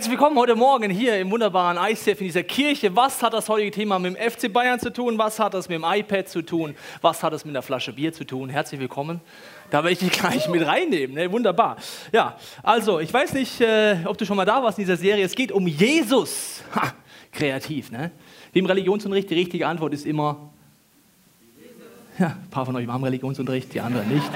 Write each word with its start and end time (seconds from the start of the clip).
Herzlich 0.00 0.12
willkommen 0.12 0.38
heute 0.38 0.56
Morgen 0.56 0.88
hier 0.88 1.20
im 1.20 1.30
wunderbaren 1.30 1.76
ICF 1.76 2.22
in 2.22 2.28
dieser 2.28 2.42
Kirche. 2.42 2.96
Was 2.96 3.22
hat 3.22 3.34
das 3.34 3.50
heutige 3.50 3.70
Thema 3.70 3.98
mit 3.98 4.16
dem 4.16 4.30
FC 4.30 4.50
Bayern 4.50 4.80
zu 4.80 4.90
tun? 4.90 5.18
Was 5.18 5.38
hat 5.38 5.52
das 5.52 5.68
mit 5.68 5.76
dem 5.76 5.84
iPad 5.86 6.26
zu 6.26 6.40
tun? 6.40 6.74
Was 7.02 7.22
hat 7.22 7.34
es 7.34 7.44
mit 7.44 7.54
einer 7.54 7.60
Flasche 7.60 7.92
Bier 7.92 8.10
zu 8.10 8.24
tun? 8.24 8.48
Herzlich 8.48 8.80
willkommen. 8.80 9.20
Da 9.68 9.84
werde 9.84 9.92
ich 9.92 9.98
dich 9.98 10.10
gleich 10.12 10.48
mit 10.48 10.66
reinnehmen. 10.66 11.16
Ne? 11.16 11.30
Wunderbar. 11.30 11.76
Ja, 12.12 12.38
also 12.62 12.98
ich 12.98 13.12
weiß 13.12 13.34
nicht, 13.34 13.60
äh, 13.60 13.98
ob 14.06 14.16
du 14.16 14.24
schon 14.24 14.38
mal 14.38 14.46
da 14.46 14.62
warst 14.62 14.78
in 14.78 14.86
dieser 14.86 14.96
Serie. 14.96 15.22
Es 15.22 15.34
geht 15.34 15.52
um 15.52 15.66
Jesus. 15.66 16.62
Ha, 16.74 16.94
kreativ, 17.30 17.90
ne? 17.90 18.10
Wie 18.54 18.60
im 18.60 18.66
Religionsunterricht, 18.66 19.28
die 19.28 19.34
richtige 19.34 19.66
Antwort 19.66 19.92
ist 19.92 20.06
immer. 20.06 20.50
Ja, 22.18 22.38
ein 22.42 22.48
paar 22.50 22.64
von 22.64 22.74
euch 22.74 22.88
haben 22.88 23.04
Religionsunterricht, 23.04 23.74
die 23.74 23.82
anderen 23.82 24.08
nicht. 24.08 24.30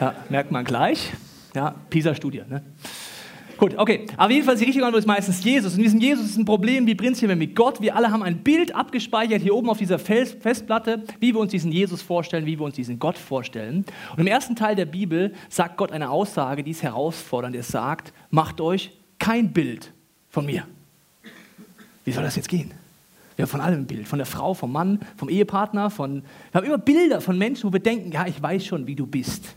Ja, 0.00 0.16
merkt 0.30 0.50
man 0.50 0.64
gleich. 0.64 1.12
Ja, 1.54 1.76
PISA-Studie. 1.90 2.42
Ne? 2.48 2.64
Gut, 3.56 3.76
okay. 3.78 4.06
Aber 4.16 4.32
jedenfalls 4.32 4.58
die 4.58 4.64
richtige 4.64 4.84
Antwort 4.84 5.00
ist 5.00 5.06
meistens 5.06 5.44
Jesus. 5.44 5.74
Und 5.74 5.82
diesem 5.82 6.00
Jesus 6.00 6.26
ist 6.26 6.36
ein 6.36 6.44
Problem 6.44 6.86
wie 6.86 6.94
prinzipiell 6.94 7.36
mit 7.36 7.54
Gott. 7.54 7.80
Wir 7.80 7.94
alle 7.94 8.10
haben 8.10 8.22
ein 8.22 8.38
Bild 8.38 8.74
abgespeichert 8.74 9.42
hier 9.42 9.54
oben 9.54 9.68
auf 9.68 9.78
dieser 9.78 9.98
Festplatte, 9.98 11.04
wie 11.20 11.32
wir 11.32 11.40
uns 11.40 11.52
diesen 11.52 11.70
Jesus 11.70 12.02
vorstellen, 12.02 12.46
wie 12.46 12.58
wir 12.58 12.64
uns 12.64 12.74
diesen 12.74 12.98
Gott 12.98 13.16
vorstellen. 13.16 13.84
Und 14.12 14.20
im 14.20 14.26
ersten 14.26 14.56
Teil 14.56 14.74
der 14.74 14.86
Bibel 14.86 15.34
sagt 15.48 15.76
Gott 15.76 15.92
eine 15.92 16.10
Aussage, 16.10 16.64
die 16.64 16.72
ist 16.72 16.82
herausfordernd. 16.82 17.54
Er 17.54 17.62
sagt, 17.62 18.12
macht 18.30 18.60
euch 18.60 18.90
kein 19.18 19.52
Bild 19.52 19.92
von 20.30 20.46
mir. 20.46 20.66
Wie 22.04 22.12
soll 22.12 22.24
das 22.24 22.36
jetzt 22.36 22.48
gehen? 22.48 22.72
Wir 23.36 23.44
haben 23.44 23.50
von 23.50 23.60
allem 23.60 23.80
ein 23.80 23.86
Bild, 23.86 24.06
von 24.06 24.18
der 24.18 24.26
Frau, 24.26 24.54
vom 24.54 24.70
Mann, 24.70 25.00
vom 25.16 25.28
Ehepartner, 25.28 25.90
von, 25.90 26.22
wir 26.52 26.60
haben 26.60 26.66
immer 26.66 26.78
Bilder 26.78 27.20
von 27.20 27.36
Menschen, 27.36 27.68
wo 27.68 27.72
wir 27.72 27.80
denken, 27.80 28.12
ja, 28.12 28.26
ich 28.26 28.40
weiß 28.40 28.64
schon, 28.64 28.86
wie 28.86 28.94
du 28.94 29.06
bist. 29.06 29.56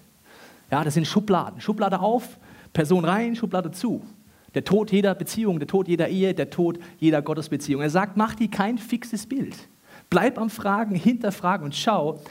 Ja, 0.71 0.83
das 0.83 0.95
sind 0.95 1.05
Schubladen. 1.05 1.61
Schublade 1.61 1.99
auf, 1.99 2.37
Person 2.77 3.05
rein, 3.05 3.35
Schublade 3.35 3.71
zu. 3.71 4.05
Der 4.53 4.63
Tod 4.63 4.91
jeder 4.91 5.15
Beziehung, 5.15 5.57
der 5.57 5.67
Tod 5.67 5.87
jeder 5.87 6.09
Ehe, 6.09 6.35
der 6.35 6.51
Tod 6.51 6.77
jeder 6.99 7.23
Gottesbeziehung. 7.23 7.81
Er 7.81 7.89
sagt, 7.89 8.17
mach 8.17 8.35
dir 8.35 8.51
kein 8.51 8.77
fixes 8.77 9.25
Bild. 9.25 9.55
Bleib 10.11 10.37
am 10.37 10.51
Fragen, 10.51 10.93
hinterfragen 10.93 11.65
und 11.65 11.75
schau, 11.75 12.21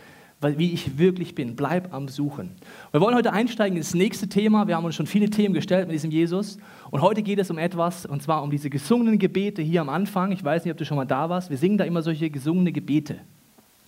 wie 0.40 0.72
ich 0.72 0.98
wirklich 0.98 1.34
bin. 1.34 1.56
Bleib 1.56 1.92
am 1.92 2.06
Suchen. 2.06 2.52
Wir 2.92 3.00
wollen 3.00 3.16
heute 3.16 3.32
einsteigen 3.32 3.76
in 3.76 3.82
das 3.82 3.92
nächste 3.92 4.28
Thema. 4.28 4.68
Wir 4.68 4.76
haben 4.76 4.84
uns 4.84 4.94
schon 4.94 5.08
viele 5.08 5.30
Themen 5.30 5.52
gestellt 5.52 5.88
mit 5.88 5.94
diesem 5.94 6.12
Jesus. 6.12 6.58
Und 6.92 7.00
heute 7.00 7.24
geht 7.24 7.40
es 7.40 7.50
um 7.50 7.58
etwas, 7.58 8.06
und 8.06 8.22
zwar 8.22 8.44
um 8.44 8.52
diese 8.52 8.70
gesungenen 8.70 9.18
Gebete 9.18 9.62
hier 9.62 9.80
am 9.80 9.88
Anfang. 9.88 10.30
Ich 10.30 10.44
weiß 10.44 10.64
nicht, 10.64 10.70
ob 10.70 10.78
du 10.78 10.84
schon 10.84 10.96
mal 10.96 11.06
da 11.06 11.28
warst. 11.28 11.50
Wir 11.50 11.58
singen 11.58 11.76
da 11.76 11.82
immer 11.82 12.02
solche 12.02 12.30
gesungene 12.30 12.70
Gebete. 12.70 13.16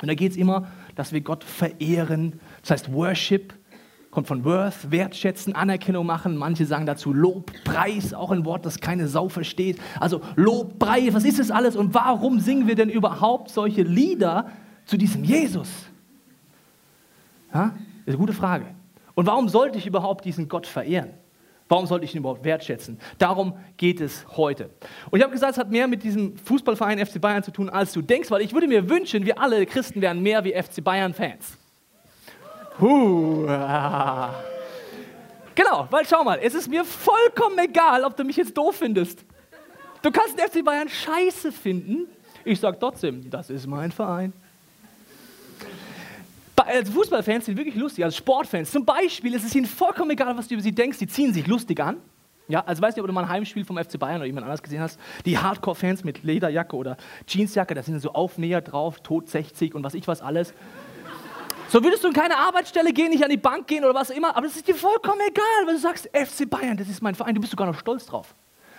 Und 0.03 0.09
da 0.09 0.15
geht 0.15 0.33
es 0.33 0.37
immer, 0.37 0.67
dass 0.97 1.13
wir 1.13 1.21
Gott 1.21 1.45
verehren. 1.45 2.41
Das 2.63 2.73
heißt 2.73 2.93
Worship 2.93 3.55
kommt 4.11 4.27
von 4.27 4.45
Worth, 4.45 4.91
wertschätzen, 4.91 5.55
Anerkennung 5.55 6.07
machen. 6.07 6.37
Manche 6.37 6.67
sagen 6.67 6.87
dazu 6.87 7.13
Lob, 7.13 7.53
Preis, 7.65 8.15
auch 8.15 8.31
ein 8.31 8.45
Wort, 8.45 8.65
das 8.65 8.81
keine 8.81 9.09
Sau 9.09 9.29
versteht. 9.29 9.79
Also 10.01 10.23
Lob, 10.37 10.79
Preis, 10.79 11.15
was 11.15 11.25
ist 11.25 11.39
das 11.39 11.51
alles 11.51 11.77
und 11.77 11.95
warum 11.95 12.41
singen 12.41 12.67
wir 12.67 12.75
denn 12.75 12.89
überhaupt 12.89 13.51
solche 13.51 13.83
Lieder 13.83 14.51
zu 14.87 14.97
diesem 14.97 15.25
Jesus? 15.25 15.69
Ja, 17.53 17.75
ist 18.05 18.09
eine 18.09 18.19
gute 18.19 18.33
Frage. 18.33 18.67
Und 19.15 19.27
warum 19.27 19.49
sollte 19.49 19.79
ich 19.79 19.87
überhaupt 19.87 20.25
diesen 20.25 20.49
Gott 20.49 20.67
verehren? 20.67 21.11
Warum 21.69 21.87
sollte 21.87 22.07
ich 22.07 22.15
ihn 22.15 22.19
überhaupt 22.19 22.45
wertschätzen? 22.45 22.99
Darum 23.19 23.53
geht 23.77 24.01
es 24.01 24.27
heute. 24.37 24.71
Und 25.11 25.19
ich 25.19 25.23
habe 25.23 25.33
gesagt, 25.33 25.53
es 25.53 25.59
hat 25.59 25.71
mehr 25.71 25.87
mit 25.87 26.03
diesem 26.03 26.37
Fußballverein 26.39 27.05
FC 27.05 27.21
Bayern 27.21 27.43
zu 27.43 27.51
tun, 27.51 27.69
als 27.69 27.93
du 27.93 28.01
denkst, 28.01 28.31
weil 28.31 28.41
ich 28.41 28.55
würde 28.55 28.69
mir 28.69 28.89
wünschen, 28.89 29.27
wir 29.27 29.39
alle 29.39 29.67
Christen 29.67 30.01
wären 30.01 30.23
mehr 30.23 30.45
wie 30.45 30.53
FC 30.53 30.83
Bayern-Fans. 30.83 31.59
Huh. 32.81 33.47
Genau, 35.59 35.89
weil 35.91 36.07
schau 36.07 36.23
mal, 36.23 36.39
es 36.41 36.55
ist 36.55 36.69
mir 36.69 36.85
vollkommen 36.85 37.59
egal, 37.59 38.05
ob 38.05 38.17
du 38.17 38.23
mich 38.23 38.37
jetzt 38.37 38.57
doof 38.57 38.77
findest. 38.77 39.25
Du 40.03 40.13
kannst 40.13 40.39
den 40.39 40.47
FC 40.47 40.65
Bayern 40.65 40.89
scheiße 40.89 41.51
finden. 41.51 42.07
Ich 42.45 42.61
sage 42.61 42.79
trotzdem, 42.79 43.29
das 43.29 43.51
ist 43.51 43.67
mein 43.67 43.91
Verein. 43.91 44.33
Als 46.55 46.91
Fußballfans 46.91 47.47
sind 47.47 47.57
wirklich 47.57 47.75
lustig, 47.75 48.05
als 48.05 48.17
Sportfans. 48.17 48.71
Zum 48.71 48.85
Beispiel 48.85 49.35
ist 49.35 49.45
es 49.45 49.55
ihnen 49.55 49.67
vollkommen 49.67 50.13
egal, 50.13 50.37
was 50.37 50.47
du 50.47 50.55
über 50.55 50.63
sie 50.63 50.71
denkst. 50.71 50.99
Die 50.99 51.09
ziehen 51.09 51.35
sich 51.35 51.49
lustig 51.49 51.81
an. 51.81 51.97
Ja, 52.47 52.63
also 52.65 52.81
weiß 52.81 52.95
nicht, 52.95 53.03
ob 53.03 53.09
du 53.09 53.13
mal 53.13 53.25
ein 53.25 53.29
Heimspiel 53.29 53.65
vom 53.65 53.79
FC 53.79 53.99
Bayern 53.99 54.19
oder 54.19 54.27
jemand 54.27 54.45
anders 54.45 54.63
gesehen 54.63 54.81
hast. 54.81 54.99
Die 55.27 55.39
Hardcore-Fans 55.39 56.05
mit 56.05 56.23
Lederjacke 56.23 56.77
oder 56.77 56.97
Jeansjacke, 57.27 57.75
da 57.75 57.83
sind 57.83 58.01
so 58.01 58.13
Aufnäher 58.13 58.61
drauf, 58.61 59.01
Tod 59.01 59.29
60 59.29 59.75
und 59.75 59.83
was 59.83 59.95
ich 59.95 60.07
was 60.07 60.23
alles. 60.23 60.55
So 61.69 61.85
würdest 61.85 62.03
du 62.03 62.09
in 62.09 62.15
keine 62.15 62.37
Arbeitsstelle 62.37 62.93
gehen, 62.93 63.11
nicht 63.11 63.23
an 63.23 63.31
die 63.31 63.37
Bank 63.37 63.67
gehen 63.67 63.85
oder 63.85 63.95
was 63.95 64.09
immer, 64.09 64.35
aber 64.35 64.47
das 64.47 64.57
ist 64.57 64.67
dir 64.67 64.75
vollkommen 64.75 65.21
egal, 65.29 65.67
weil 65.67 65.75
du 65.75 65.81
sagst, 65.81 66.09
FC 66.15 66.49
Bayern, 66.49 66.79
das 66.79 66.89
ist 66.89 67.03
mein 67.03 67.15
Verein, 67.15 67.35
du 67.35 67.41
bist 67.41 67.51
sogar 67.51 67.67
noch 67.67 67.79
stolz 67.79 68.07
drauf. 68.07 68.35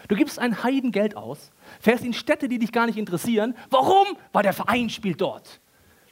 Du 0.08 0.16
gibst 0.16 0.40
ein 0.40 0.64
Heidengeld 0.64 1.16
aus, 1.16 1.52
fährst 1.80 2.04
in 2.04 2.14
Städte, 2.14 2.50
die 2.50 2.58
dich 2.58 2.72
gar 2.72 2.88
nicht 2.88 2.98
interessieren. 2.98 3.56
Warum? 3.70 4.08
Weil 4.34 4.42
der 4.42 4.54
Verein 4.54 4.90
spielt 4.90 5.22
dort. 5.22 5.62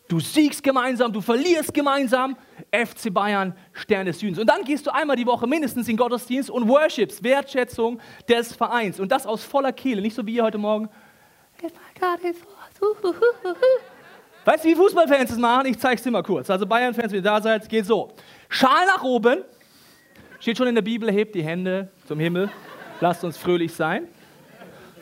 Du 0.08 0.20
siegst 0.20 0.64
gemeinsam, 0.64 1.12
du 1.12 1.20
verlierst 1.20 1.74
gemeinsam. 1.74 2.38
FC 2.72 3.12
Bayern, 3.12 3.56
Stern 3.74 4.06
des 4.06 4.20
Südens. 4.20 4.40
Und 4.40 4.48
dann 4.48 4.64
gehst 4.64 4.86
du 4.86 4.94
einmal 4.94 5.16
die 5.16 5.26
Woche 5.26 5.48
mindestens 5.48 5.88
in 5.88 5.98
Gottesdienst 5.98 6.50
und 6.50 6.68
worshipst, 6.68 7.24
Wertschätzung 7.24 8.00
des 8.30 8.54
Vereins. 8.54 9.00
Und 9.00 9.12
das 9.12 9.26
aus 9.26 9.44
voller 9.44 9.74
Kehle, 9.74 10.02
nicht 10.02 10.16
so 10.16 10.26
wie 10.26 10.36
ihr 10.36 10.44
heute 10.44 10.60
Morgen. 10.60 10.90
Weißt 14.48 14.64
du, 14.64 14.70
wie 14.70 14.76
Fußballfans 14.76 15.32
das 15.32 15.40
machen? 15.40 15.66
Ich 15.66 15.78
zeige 15.78 15.96
es 15.96 16.04
dir 16.04 16.10
mal 16.10 16.24
kurz. 16.24 16.50
Also 16.50 16.66
Bayern-Fans, 16.66 17.12
wenn 17.12 17.20
ihr 17.20 17.22
da 17.22 17.42
seid, 17.42 17.68
geht 17.68 17.86
so. 17.86 18.14
Schal 18.48 18.86
nach 18.86 19.04
oben. 19.04 19.40
Steht 20.40 20.58
schon 20.58 20.68
in 20.68 20.76
der 20.76 20.84
Bibel, 20.84 21.12
hebt 21.12 21.36
die 21.36 21.44
Hände 21.44 21.90
zum 22.08 22.18
Himmel. 22.18 22.50
Lasst 23.02 23.26
uns 23.26 23.36
fröhlich 23.36 23.74
sein. 23.74 24.08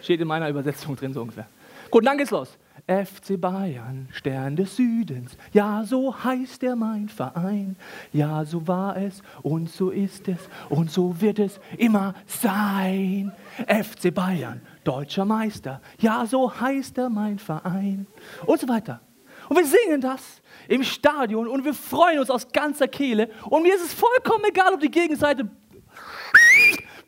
Steht 0.01 0.19
in 0.19 0.27
meiner 0.27 0.49
Übersetzung 0.49 0.95
drin 0.95 1.13
so 1.13 1.21
ungefähr. 1.21 1.45
Gut, 1.91 2.07
dann 2.07 2.17
geht's 2.17 2.31
los. 2.31 2.57
FC 2.87 3.39
Bayern, 3.39 4.07
Stern 4.11 4.55
des 4.55 4.75
Südens, 4.75 5.37
ja, 5.53 5.83
so 5.83 6.23
heißt 6.23 6.63
er 6.63 6.75
mein 6.75 7.07
Verein. 7.07 7.75
Ja, 8.13 8.45
so 8.45 8.67
war 8.67 8.97
es 8.97 9.21
und 9.43 9.69
so 9.69 9.91
ist 9.91 10.27
es 10.27 10.39
und 10.69 10.89
so 10.89 11.21
wird 11.21 11.37
es 11.37 11.59
immer 11.77 12.15
sein. 12.25 13.31
FC 13.67 14.13
Bayern, 14.13 14.61
deutscher 14.83 15.25
Meister, 15.25 15.81
ja, 15.99 16.25
so 16.25 16.59
heißt 16.59 16.97
er 16.97 17.09
mein 17.09 17.37
Verein. 17.37 18.07
Und 18.45 18.59
so 18.59 18.67
weiter. 18.67 19.01
Und 19.49 19.57
wir 19.57 19.65
singen 19.65 20.01
das 20.01 20.41
im 20.67 20.83
Stadion 20.83 21.47
und 21.47 21.63
wir 21.63 21.73
freuen 21.73 22.19
uns 22.19 22.29
aus 22.29 22.51
ganzer 22.51 22.87
Kehle. 22.87 23.29
Und 23.49 23.63
mir 23.63 23.75
ist 23.75 23.83
es 23.83 23.93
vollkommen 23.93 24.45
egal, 24.45 24.73
ob 24.73 24.79
die 24.79 24.91
Gegenseite. 24.91 25.49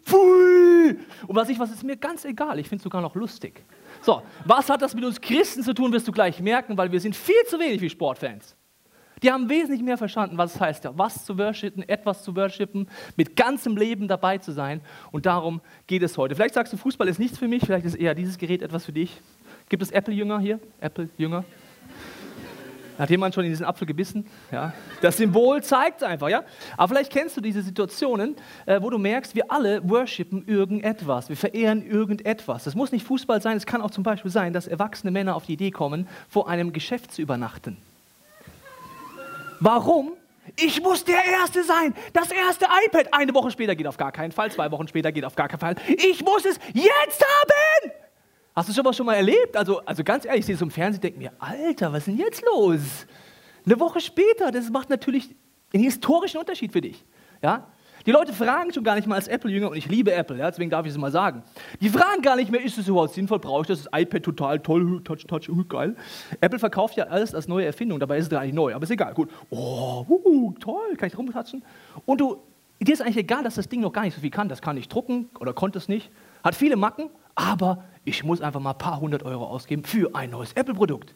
Pfui! 0.05 0.99
Und 1.27 1.35
was 1.35 1.49
ich 1.49 1.59
was, 1.59 1.71
ist 1.71 1.83
mir 1.83 1.97
ganz 1.97 2.23
egal. 2.23 2.59
Ich 2.59 2.69
finde 2.69 2.77
es 2.77 2.83
sogar 2.83 3.01
noch 3.01 3.15
lustig. 3.15 3.63
So, 4.01 4.21
was 4.45 4.69
hat 4.69 4.81
das 4.81 4.93
mit 4.93 5.03
uns 5.03 5.19
Christen 5.19 5.63
zu 5.63 5.73
tun, 5.73 5.91
wirst 5.91 6.07
du 6.07 6.11
gleich 6.11 6.39
merken, 6.39 6.77
weil 6.77 6.91
wir 6.91 6.99
sind 6.99 7.15
viel 7.15 7.43
zu 7.47 7.59
wenig 7.59 7.81
wie 7.81 7.89
Sportfans. 7.89 8.55
Die 9.23 9.31
haben 9.31 9.49
wesentlich 9.49 9.81
mehr 9.81 9.97
verstanden, 9.97 10.37
was 10.37 10.55
es 10.55 10.61
heißt, 10.61 10.89
was 10.93 11.25
zu 11.25 11.37
worshipen, 11.37 11.87
etwas 11.89 12.23
zu 12.23 12.35
worshipen, 12.35 12.87
mit 13.15 13.35
ganzem 13.35 13.75
Leben 13.75 14.07
dabei 14.07 14.37
zu 14.37 14.51
sein. 14.51 14.81
Und 15.11 15.25
darum 15.25 15.61
geht 15.87 16.03
es 16.03 16.17
heute. 16.17 16.35
Vielleicht 16.35 16.53
sagst 16.53 16.71
du, 16.71 16.77
Fußball 16.77 17.07
ist 17.07 17.17
nichts 17.17 17.37
für 17.39 17.47
mich, 17.47 17.65
vielleicht 17.65 17.85
ist 17.85 17.95
eher 17.95 18.13
dieses 18.13 18.37
Gerät 18.37 18.61
etwas 18.61 18.85
für 18.85 18.93
dich. 18.93 19.19
Gibt 19.69 19.81
es 19.81 19.91
Apple-Jünger 19.91 20.39
hier? 20.39 20.59
Apple-Jünger? 20.79 21.43
Hat 22.97 23.09
jemand 23.09 23.35
schon 23.35 23.43
in 23.43 23.51
diesen 23.51 23.65
Apfel 23.65 23.85
gebissen? 23.85 24.25
Ja. 24.51 24.73
Das 25.01 25.17
Symbol 25.17 25.61
zeigt 25.63 26.01
es 26.01 26.07
einfach, 26.07 26.29
ja. 26.29 26.43
Aber 26.75 26.87
vielleicht 26.89 27.11
kennst 27.11 27.37
du 27.37 27.41
diese 27.41 27.61
Situationen, 27.61 28.35
äh, 28.65 28.81
wo 28.81 28.89
du 28.89 28.97
merkst, 28.97 29.35
wir 29.35 29.51
alle 29.51 29.87
worshipen 29.87 30.47
irgendetwas. 30.47 31.29
Wir 31.29 31.37
verehren 31.37 31.85
irgendetwas. 31.85 32.63
Das 32.63 32.75
muss 32.75 32.91
nicht 32.91 33.05
Fußball 33.05 33.41
sein, 33.41 33.57
es 33.57 33.65
kann 33.65 33.81
auch 33.81 33.91
zum 33.91 34.03
Beispiel 34.03 34.31
sein, 34.31 34.53
dass 34.53 34.67
erwachsene 34.67 35.11
Männer 35.11 35.35
auf 35.35 35.45
die 35.45 35.53
Idee 35.53 35.71
kommen, 35.71 36.07
vor 36.29 36.49
einem 36.49 36.73
Geschäft 36.73 37.13
zu 37.13 37.21
übernachten. 37.21 37.77
Warum? 39.59 40.13
Ich 40.55 40.81
muss 40.81 41.03
der 41.03 41.23
Erste 41.25 41.63
sein. 41.63 41.93
Das 42.13 42.31
erste 42.31 42.65
iPad. 42.85 43.13
Eine 43.13 43.33
Woche 43.33 43.51
später 43.51 43.75
geht 43.75 43.87
auf 43.87 43.97
gar 43.97 44.11
keinen 44.11 44.31
Fall. 44.31 44.51
Zwei 44.51 44.71
Wochen 44.71 44.87
später 44.87 45.11
geht 45.11 45.25
auf 45.25 45.35
gar 45.35 45.49
keinen 45.49 45.59
Fall. 45.59 45.75
Ich 45.87 46.23
muss 46.23 46.45
es 46.45 46.59
jetzt 46.73 47.21
haben. 47.21 48.06
Hast 48.57 48.69
du 48.69 48.73
sowas 48.73 48.97
schon 48.97 49.05
mal 49.05 49.13
erlebt? 49.13 49.55
Also, 49.55 49.81
also 49.85 50.03
ganz 50.03 50.25
ehrlich, 50.25 50.39
ich 50.39 50.45
sehe 50.47 50.55
es 50.55 50.61
im 50.63 50.71
Fernsehen 50.71 50.99
denke 50.99 51.19
mir, 51.19 51.31
Alter, 51.37 51.93
was 51.93 51.99
ist 51.99 52.07
denn 52.07 52.17
jetzt 52.17 52.43
los? 52.43 53.05
Eine 53.63 53.79
Woche 53.79 54.01
später, 54.01 54.49
das 54.49 54.71
macht 54.71 54.89
natürlich 54.89 55.35
einen 55.71 55.83
historischen 55.83 56.39
Unterschied 56.39 56.71
für 56.71 56.81
dich. 56.81 57.05
Ja? 57.43 57.67
Die 58.07 58.09
Leute 58.09 58.33
fragen 58.33 58.73
schon 58.73 58.83
gar 58.83 58.95
nicht 58.95 59.07
mal 59.07 59.13
als 59.13 59.27
Apple-Jünger, 59.27 59.69
und 59.69 59.77
ich 59.77 59.87
liebe 59.87 60.11
Apple, 60.11 60.39
ja, 60.39 60.49
deswegen 60.49 60.71
darf 60.71 60.87
ich 60.87 60.91
es 60.91 60.97
mal 60.97 61.11
sagen. 61.11 61.43
Die 61.81 61.89
fragen 61.89 62.23
gar 62.23 62.35
nicht 62.35 62.49
mehr, 62.49 62.63
ist 62.63 62.79
es 62.79 62.87
überhaupt 62.87 63.13
sinnvoll, 63.13 63.37
brauche 63.37 63.61
ich 63.61 63.67
das, 63.67 63.83
das 63.83 64.01
iPad 64.01 64.23
total 64.23 64.59
toll, 64.59 65.03
touch, 65.03 65.27
touch, 65.27 65.49
uh, 65.49 65.63
geil. 65.63 65.95
Apple 66.41 66.57
verkauft 66.57 66.97
ja 66.97 67.03
alles 67.03 67.35
als 67.35 67.47
neue 67.47 67.67
Erfindung, 67.67 67.99
dabei 67.99 68.17
ist 68.17 68.23
es 68.23 68.29
gar 68.31 68.43
nicht 68.43 68.55
neu, 68.55 68.73
aber 68.73 68.85
ist 68.85 68.89
egal, 68.89 69.13
gut. 69.13 69.29
Oh, 69.51 70.03
uh, 70.09 70.53
toll, 70.53 70.95
kann 70.97 71.09
ich 71.09 71.15
rumtatschen? 71.15 71.61
Und 72.07 72.21
du 72.21 72.41
dir 72.79 72.93
ist 72.93 73.01
eigentlich 73.01 73.17
egal, 73.17 73.43
dass 73.43 73.55
das 73.55 73.69
Ding 73.69 73.81
noch 73.81 73.93
gar 73.93 74.03
nicht 74.03 74.15
so 74.15 74.21
viel 74.21 74.29
kann. 74.29 74.49
Das 74.49 74.61
kann 74.61 74.75
nicht 74.75 74.91
drucken 74.91 75.29
oder 75.39 75.53
konnte 75.53 75.77
es 75.77 75.87
nicht. 75.87 76.09
Hat 76.47 76.55
viele 76.55 76.77
Macken, 76.77 77.09
aber 77.35 77.83
ich 78.05 78.23
muss 78.23 78.39
einfach 78.39 78.61
mal 78.61 78.71
ein 78.71 78.77
paar 78.77 79.01
hundert 79.01 79.21
Euro 79.23 79.43
ausgeben 79.43 79.83
für 79.83 80.15
ein 80.15 80.29
neues 80.29 80.53
Apple-Produkt. 80.53 81.13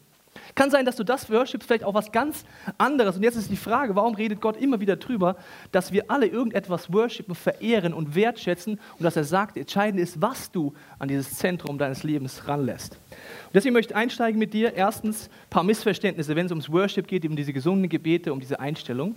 Kann 0.54 0.70
sein, 0.70 0.84
dass 0.84 0.96
du 0.96 1.04
das 1.04 1.30
worshipst, 1.30 1.66
vielleicht 1.66 1.84
auch 1.84 1.94
was 1.94 2.12
ganz 2.12 2.44
anderes. 2.76 3.16
Und 3.16 3.22
jetzt 3.22 3.36
ist 3.36 3.50
die 3.50 3.56
Frage, 3.56 3.96
warum 3.96 4.14
redet 4.14 4.42
Gott 4.42 4.58
immer 4.58 4.80
wieder 4.80 4.96
drüber, 4.96 5.36
dass 5.70 5.90
wir 5.90 6.10
alle 6.10 6.26
irgendetwas 6.26 6.92
worshipen, 6.92 7.34
verehren 7.34 7.94
und 7.94 8.14
wertschätzen 8.14 8.74
und 8.74 9.02
dass 9.02 9.16
er 9.16 9.24
sagt, 9.24 9.56
entscheidend 9.56 10.02
ist, 10.02 10.20
was 10.20 10.50
du 10.50 10.74
an 10.98 11.08
dieses 11.08 11.34
Zentrum 11.38 11.78
deines 11.78 12.02
Lebens 12.02 12.46
ranlässt. 12.46 12.98
Und 13.46 13.54
deswegen 13.54 13.72
möchte 13.72 13.94
ich 13.94 13.96
einsteigen 13.96 14.38
mit 14.38 14.52
dir. 14.52 14.74
Erstens 14.74 15.28
ein 15.28 15.48
paar 15.48 15.64
Missverständnisse, 15.64 16.36
wenn 16.36 16.44
es 16.44 16.52
ums 16.52 16.70
Worship 16.70 17.08
geht, 17.08 17.24
um 17.24 17.36
diese 17.36 17.54
gesungenen 17.54 17.88
Gebete, 17.88 18.34
um 18.34 18.40
diese 18.40 18.60
Einstellung. 18.60 19.14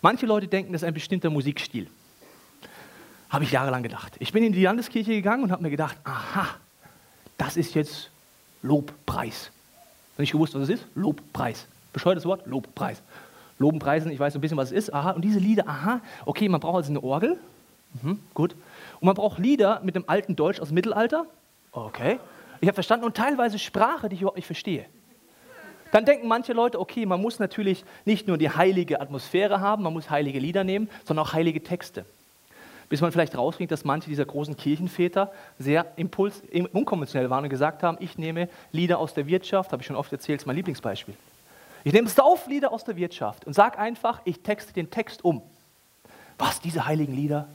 Manche 0.00 0.24
Leute 0.24 0.48
denken, 0.48 0.72
das 0.72 0.80
ist 0.80 0.88
ein 0.88 0.94
bestimmter 0.94 1.28
Musikstil. 1.28 1.88
Habe 3.28 3.44
ich 3.44 3.52
jahrelang 3.52 3.82
gedacht. 3.82 4.16
Ich 4.20 4.32
bin 4.32 4.42
in 4.42 4.52
die 4.52 4.62
Landeskirche 4.62 5.12
gegangen 5.12 5.44
und 5.44 5.52
habe 5.52 5.62
mir 5.62 5.70
gedacht, 5.70 5.96
aha, 6.04 6.46
das 7.36 7.56
ist 7.56 7.74
jetzt 7.74 8.10
Lobpreis. 8.62 9.50
Wenn 10.16 10.24
ich 10.24 10.32
gewusst, 10.32 10.54
was 10.54 10.62
es 10.62 10.70
ist? 10.70 10.84
Lobpreis. 10.94 11.66
Bescheuertes 11.92 12.24
Wort? 12.24 12.46
Lobpreis. 12.46 13.02
Loben, 13.58 13.80
preisen, 13.80 14.10
ich 14.10 14.20
weiß 14.20 14.34
ein 14.34 14.40
bisschen, 14.40 14.56
was 14.56 14.70
es 14.70 14.86
ist. 14.86 14.94
Aha, 14.94 15.10
und 15.10 15.22
diese 15.22 15.38
Lieder, 15.38 15.66
aha, 15.66 16.00
okay, 16.26 16.48
man 16.48 16.60
braucht 16.60 16.76
also 16.76 16.90
eine 16.90 17.02
Orgel. 17.02 17.36
Mhm, 18.02 18.20
gut. 18.34 18.54
Und 19.00 19.06
man 19.06 19.14
braucht 19.14 19.38
Lieder 19.38 19.80
mit 19.82 19.96
dem 19.96 20.04
alten 20.08 20.36
Deutsch 20.36 20.60
aus 20.60 20.68
dem 20.68 20.74
Mittelalter. 20.74 21.26
Okay. 21.72 22.20
Ich 22.60 22.68
habe 22.68 22.74
verstanden. 22.74 23.04
Und 23.04 23.16
teilweise 23.16 23.58
Sprache, 23.58 24.08
die 24.08 24.14
ich 24.14 24.20
überhaupt 24.20 24.36
nicht 24.36 24.46
verstehe. 24.46 24.84
Dann 25.90 26.04
denken 26.04 26.28
manche 26.28 26.52
Leute, 26.52 26.78
okay, 26.78 27.06
man 27.06 27.20
muss 27.20 27.38
natürlich 27.38 27.84
nicht 28.04 28.28
nur 28.28 28.38
die 28.38 28.50
heilige 28.50 29.00
Atmosphäre 29.00 29.60
haben, 29.60 29.82
man 29.82 29.92
muss 29.92 30.10
heilige 30.10 30.38
Lieder 30.38 30.62
nehmen, 30.62 30.88
sondern 31.04 31.26
auch 31.26 31.32
heilige 31.32 31.62
Texte 31.62 32.04
bis 32.88 33.00
man 33.00 33.12
vielleicht 33.12 33.36
rauskriegt, 33.36 33.70
dass 33.70 33.84
manche 33.84 34.08
dieser 34.08 34.24
großen 34.24 34.56
Kirchenväter 34.56 35.32
sehr 35.58 35.92
impuls, 35.96 36.42
unkonventionell 36.72 37.30
waren 37.30 37.44
und 37.44 37.50
gesagt 37.50 37.82
haben, 37.82 37.98
ich 38.00 38.18
nehme 38.18 38.48
Lieder 38.72 38.98
aus 38.98 39.14
der 39.14 39.26
Wirtschaft, 39.26 39.72
habe 39.72 39.82
ich 39.82 39.86
schon 39.86 39.96
oft 39.96 40.12
erzählt, 40.12 40.40
ist 40.40 40.46
mein 40.46 40.56
Lieblingsbeispiel. 40.56 41.14
Ich 41.84 41.92
nehme 41.92 42.08
Sauflieder 42.08 42.72
aus 42.72 42.84
der 42.84 42.96
Wirtschaft 42.96 43.46
und 43.46 43.52
sage 43.52 43.78
einfach, 43.78 44.20
ich 44.24 44.40
texte 44.40 44.72
den 44.72 44.90
Text 44.90 45.24
um. 45.24 45.42
Was, 46.38 46.60
diese 46.60 46.86
heiligen 46.86 47.14
Lieder? 47.14 47.48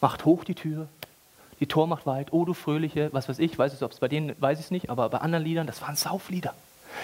Macht 0.00 0.24
hoch 0.24 0.44
die 0.44 0.54
Tür, 0.54 0.88
die 1.60 1.66
Tor 1.66 1.86
macht 1.86 2.06
weit, 2.06 2.32
oh 2.32 2.44
du 2.44 2.54
Fröhliche, 2.54 3.08
was 3.12 3.28
weiß 3.28 3.38
ich, 3.40 3.58
weiß 3.58 3.72
es, 3.72 3.82
ob 3.82 3.92
es 3.92 3.98
bei 3.98 4.08
denen, 4.08 4.34
weiß 4.40 4.58
ich 4.58 4.66
es 4.66 4.70
nicht, 4.70 4.90
aber 4.90 5.08
bei 5.08 5.18
anderen 5.18 5.44
Liedern, 5.44 5.66
das 5.66 5.82
waren 5.82 5.96
Sauflieder. 5.96 6.54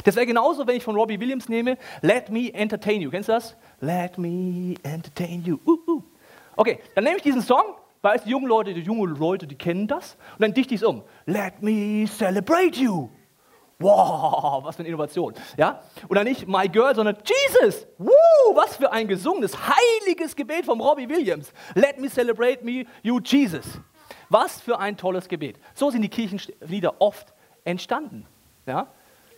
Das 0.05 0.17
wäre 0.17 0.27
genauso, 0.27 0.67
wenn 0.67 0.77
ich 0.77 0.85
von 0.85 0.97
Robbie 0.97 1.21
Williams 1.21 1.49
nehme, 1.49 1.77
Let 2.01 2.31
me 2.31 2.53
entertain 2.53 3.01
you. 3.01 3.11
Kennst 3.11 3.29
du 3.29 3.33
das? 3.33 3.55
Let 3.81 4.19
me 4.19 4.75
entertain 4.83 5.45
you. 5.45 5.59
Uh, 5.67 5.79
uh. 5.89 6.03
Okay, 6.57 6.79
dann 6.95 7.05
nehme 7.05 7.17
ich 7.17 7.23
diesen 7.23 7.43
Song, 7.43 7.75
weil 8.03 8.19
die 8.19 8.31
jungen 8.31 8.47
Leute, 8.47 8.75
die 8.75 8.81
jungen 8.81 9.17
Leute, 9.17 9.47
die 9.47 9.57
kennen 9.57 9.87
das, 9.87 10.17
und 10.35 10.43
dann 10.43 10.55
dichte 10.55 10.75
ich 10.75 10.83
es 10.83 10.87
um. 10.87 11.03
Let 11.27 11.63
me 11.63 12.07
celebrate 12.07 12.79
you. 12.79 13.09
Wow, 13.79 14.63
was 14.63 14.77
für 14.77 14.81
eine 14.81 14.89
Innovation. 14.89 15.35
Ja? 15.57 15.83
Und 16.09 16.17
dann 16.17 16.25
nicht 16.25 16.47
My 16.47 16.69
Girl, 16.69 16.95
sondern 16.95 17.17
Jesus. 17.25 17.87
Woo, 17.99 18.11
was 18.55 18.77
für 18.77 18.93
ein 18.93 19.09
gesungenes, 19.09 19.57
heiliges 19.57 20.37
Gebet 20.37 20.65
vom 20.65 20.81
Robbie 20.81 21.09
Williams. 21.09 21.53
Let 21.75 21.99
me 21.99 22.09
celebrate 22.09 22.65
me, 22.65 22.87
you 23.03 23.21
Jesus. 23.23 23.81
Was 24.29 24.61
für 24.61 24.79
ein 24.79 24.97
tolles 24.97 25.29
Gebet. 25.29 25.59
So 25.75 25.91
sind 25.91 26.03
die 26.03 26.09
Kirchenlieder 26.09 27.01
oft 27.01 27.35
entstanden. 27.65 28.27
Ja? 28.67 28.89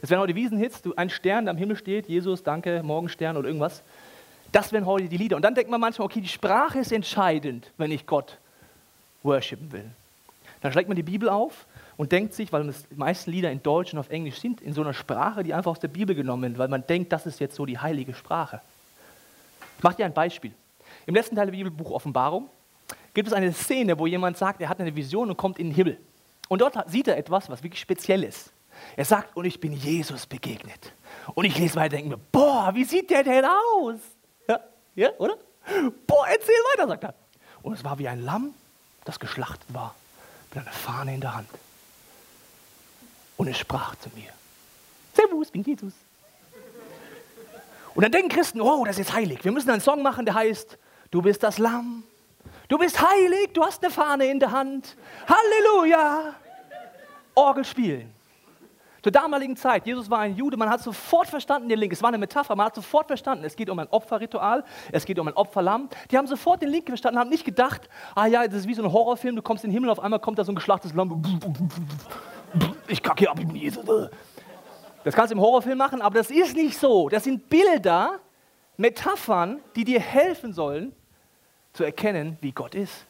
Das 0.00 0.10
wären 0.10 0.20
heute 0.20 0.34
Wiesenhits, 0.34 0.82
ein 0.96 1.08
Stern, 1.08 1.46
der 1.46 1.52
am 1.52 1.56
Himmel 1.56 1.76
steht, 1.76 2.06
Jesus, 2.06 2.42
danke, 2.42 2.82
Morgenstern 2.82 3.36
oder 3.36 3.48
irgendwas. 3.48 3.82
Das 4.52 4.72
wären 4.72 4.86
heute 4.86 5.08
die 5.08 5.16
Lieder. 5.16 5.36
Und 5.36 5.42
dann 5.42 5.54
denkt 5.54 5.70
man 5.70 5.80
manchmal, 5.80 6.06
okay, 6.06 6.20
die 6.20 6.28
Sprache 6.28 6.78
ist 6.78 6.92
entscheidend, 6.92 7.70
wenn 7.76 7.90
ich 7.90 8.06
Gott 8.06 8.38
worshipen 9.22 9.70
will. 9.72 9.90
Dann 10.60 10.72
schlägt 10.72 10.88
man 10.88 10.96
die 10.96 11.02
Bibel 11.02 11.28
auf 11.28 11.66
und 11.96 12.12
denkt 12.12 12.34
sich, 12.34 12.52
weil 12.52 12.64
die 12.64 12.94
meisten 12.94 13.30
Lieder 13.30 13.50
in 13.50 13.62
Deutsch 13.62 13.92
und 13.92 13.98
auf 13.98 14.10
Englisch 14.10 14.38
sind, 14.38 14.60
in 14.60 14.72
so 14.72 14.82
einer 14.82 14.94
Sprache, 14.94 15.42
die 15.42 15.54
einfach 15.54 15.72
aus 15.72 15.80
der 15.80 15.88
Bibel 15.88 16.14
genommen 16.14 16.42
wird, 16.42 16.58
weil 16.58 16.68
man 16.68 16.86
denkt, 16.86 17.12
das 17.12 17.26
ist 17.26 17.40
jetzt 17.40 17.56
so 17.56 17.66
die 17.66 17.78
heilige 17.78 18.14
Sprache. 18.14 18.60
Ich 19.76 19.82
mache 19.82 19.96
dir 19.96 20.06
ein 20.06 20.14
Beispiel. 20.14 20.52
Im 21.06 21.14
letzten 21.14 21.36
Teil 21.36 21.46
der 21.46 21.52
Bibelbuch 21.52 21.90
Offenbarung 21.90 22.48
gibt 23.14 23.28
es 23.28 23.34
eine 23.34 23.52
Szene, 23.52 23.98
wo 23.98 24.06
jemand 24.06 24.36
sagt, 24.36 24.60
er 24.60 24.68
hat 24.68 24.80
eine 24.80 24.94
Vision 24.94 25.30
und 25.30 25.36
kommt 25.36 25.58
in 25.58 25.68
den 25.68 25.74
Himmel. 25.74 25.98
Und 26.48 26.60
dort 26.60 26.90
sieht 26.90 27.08
er 27.08 27.16
etwas, 27.16 27.48
was 27.48 27.62
wirklich 27.62 27.80
speziell 27.80 28.22
ist. 28.24 28.52
Er 28.96 29.04
sagt, 29.04 29.36
und 29.36 29.44
ich 29.44 29.58
bin 29.58 29.72
Jesus 29.72 30.26
begegnet. 30.26 30.92
Und 31.34 31.44
ich 31.44 31.58
lese 31.58 31.76
weiter 31.76 31.96
und 31.96 32.02
denke 32.02 32.16
mir, 32.16 32.22
boah, 32.30 32.70
wie 32.74 32.84
sieht 32.84 33.10
der 33.10 33.24
denn 33.24 33.44
aus? 33.44 34.00
Ja, 34.96 35.10
oder? 35.18 35.36
Boah, 36.06 36.26
erzähl 36.26 36.54
weiter, 36.72 36.88
sagt 36.88 37.04
er. 37.04 37.14
Und 37.62 37.74
es 37.74 37.84
war 37.84 37.98
wie 37.98 38.08
ein 38.08 38.24
Lamm, 38.24 38.54
das 39.04 39.20
geschlachtet 39.20 39.72
war, 39.72 39.94
mit 40.52 40.62
einer 40.62 40.72
Fahne 40.72 41.14
in 41.14 41.20
der 41.20 41.36
Hand. 41.36 41.48
Und 43.36 43.48
es 43.48 43.58
sprach 43.58 43.94
zu 43.96 44.08
mir: 44.14 44.30
Servus, 45.14 45.50
bin 45.50 45.62
Jesus. 45.62 45.92
Und 47.94 48.02
dann 48.02 48.12
denken 48.12 48.30
Christen: 48.30 48.60
Oh, 48.60 48.84
das 48.84 48.98
ist 48.98 49.12
heilig. 49.12 49.44
Wir 49.44 49.52
müssen 49.52 49.70
einen 49.70 49.82
Song 49.82 50.02
machen, 50.02 50.24
der 50.24 50.34
heißt: 50.34 50.78
Du 51.10 51.20
bist 51.22 51.42
das 51.42 51.58
Lamm. 51.58 52.04
Du 52.68 52.78
bist 52.78 53.00
heilig, 53.00 53.52
du 53.52 53.64
hast 53.64 53.84
eine 53.84 53.92
Fahne 53.92 54.26
in 54.26 54.40
der 54.40 54.50
Hand. 54.50 54.96
Halleluja. 55.28 56.34
Orgel 57.34 57.64
spielen. 57.64 58.15
Zur 59.06 59.12
damaligen 59.12 59.56
Zeit, 59.56 59.86
Jesus 59.86 60.10
war 60.10 60.18
ein 60.18 60.34
Jude, 60.34 60.56
man 60.56 60.68
hat 60.68 60.82
sofort 60.82 61.28
verstanden 61.28 61.68
den 61.68 61.78
Link. 61.78 61.92
Es 61.92 62.02
war 62.02 62.08
eine 62.08 62.18
Metapher, 62.18 62.56
man 62.56 62.66
hat 62.66 62.74
sofort 62.74 63.06
verstanden, 63.06 63.44
es 63.44 63.54
geht 63.54 63.70
um 63.70 63.78
ein 63.78 63.86
Opferritual, 63.88 64.64
es 64.90 65.04
geht 65.04 65.16
um 65.20 65.28
ein 65.28 65.34
Opferlamm. 65.34 65.88
Die 66.10 66.18
haben 66.18 66.26
sofort 66.26 66.60
den 66.60 66.70
Link 66.70 66.88
verstanden, 66.88 67.20
haben 67.20 67.30
nicht 67.30 67.44
gedacht, 67.44 67.88
ah 68.16 68.26
ja, 68.26 68.44
das 68.48 68.56
ist 68.56 68.66
wie 68.66 68.74
so 68.74 68.82
ein 68.82 68.92
Horrorfilm, 68.92 69.36
du 69.36 69.42
kommst 69.42 69.62
in 69.62 69.70
den 69.70 69.74
Himmel, 69.74 69.90
auf 69.90 70.00
einmal 70.00 70.18
kommt 70.18 70.40
da 70.40 70.44
so 70.44 70.50
ein 70.50 70.56
geschlachtes 70.56 70.92
Lamm. 70.92 71.22
Ich 72.88 73.00
kacke 73.00 73.30
ab, 73.30 73.38
ich 73.38 73.46
bin 73.46 73.54
Jesus. 73.54 73.84
Das 75.04 75.14
kannst 75.14 75.30
du 75.30 75.36
im 75.36 75.40
Horrorfilm 75.40 75.78
machen, 75.78 76.02
aber 76.02 76.18
das 76.18 76.32
ist 76.32 76.56
nicht 76.56 76.76
so. 76.76 77.08
Das 77.08 77.22
sind 77.22 77.48
Bilder, 77.48 78.18
Metaphern, 78.76 79.60
die 79.76 79.84
dir 79.84 80.00
helfen 80.00 80.52
sollen, 80.52 80.92
zu 81.74 81.84
erkennen, 81.84 82.38
wie 82.40 82.50
Gott 82.50 82.74
ist. 82.74 83.06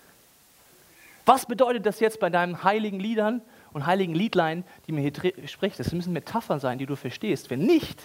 Was 1.25 1.47
bedeutet 1.47 1.87
das 1.87 2.01
jetzt 2.01 2.21
bei 2.21 2.29
deinen 2.29 2.65
heiligen 2.65 3.01
Liedern? 3.01 3.41
Und 3.77 3.85
heiligen 3.85 4.15
Liedlein, 4.15 4.65
die 4.87 4.93
mir 4.93 5.03
hier 5.03 5.13
spricht. 5.47 5.79
Das 5.79 5.93
müssen 5.93 6.15
Metaphern 6.15 6.61
sein, 6.61 6.79
die 6.79 6.87
du 6.87 6.97
verstehst. 6.97 7.51
Wenn 7.51 7.61
nicht, 7.61 8.03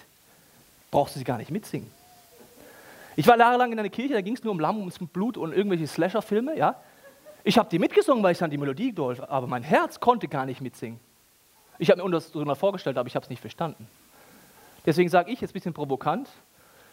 brauchst 0.92 1.16
du 1.16 1.20
sie 1.20 1.24
gar 1.24 1.38
nicht 1.38 1.50
mitsingen. 1.50 1.90
Ich 3.16 3.26
war 3.26 3.38
jahrelang 3.38 3.72
in 3.72 3.80
einer 3.80 3.88
Kirche, 3.88 4.14
da 4.14 4.22
ging 4.22 4.36
es 4.36 4.44
nur 4.44 4.52
um 4.52 4.60
Lamm, 4.60 4.80
ums 4.80 5.00
Blut 5.00 5.38
und 5.38 5.54
irgendwelche 5.54 5.88
Slasher-Filme. 5.88 6.58
Ja? 6.58 6.76
Ich 7.46 7.58
habe 7.58 7.70
die 7.70 7.80
mitgesungen, 7.80 8.22
weil 8.22 8.34
ich 8.34 8.38
dann 8.38 8.52
die 8.52 8.58
Melodie 8.58 8.94
geholfen 8.94 9.24
aber 9.24 9.48
mein 9.48 9.64
Herz 9.64 10.02
konnte 10.02 10.28
gar 10.28 10.46
nicht 10.46 10.60
mitsingen. 10.60 11.00
Ich 11.80 11.90
habe 11.90 12.04
mir 12.04 12.12
das 12.12 12.32
so 12.32 12.44
mal 12.44 12.56
vorgestellt, 12.56 12.98
aber 12.98 13.08
ich 13.08 13.16
habe 13.16 13.24
es 13.24 13.30
nicht 13.30 13.40
verstanden. 13.40 13.88
Deswegen 14.86 15.10
sage 15.10 15.32
ich 15.32 15.40
jetzt 15.40 15.52
ein 15.52 15.54
bisschen 15.54 15.74
provokant, 15.74 16.28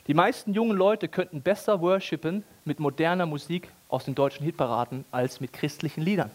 die 0.07 0.15
meisten 0.15 0.55
jungen 0.55 0.77
Leute 0.77 1.09
könnten 1.09 1.43
besser 1.43 1.81
worshipen 1.81 2.45
mit 2.65 2.79
moderner 2.79 3.27
Musik 3.27 3.73
aus 3.89 4.05
den 4.05 4.15
deutschen 4.15 4.45
Hitparaden 4.45 5.05
als 5.11 5.41
mit 5.41 5.53
christlichen 5.53 6.03
Liedern. 6.03 6.31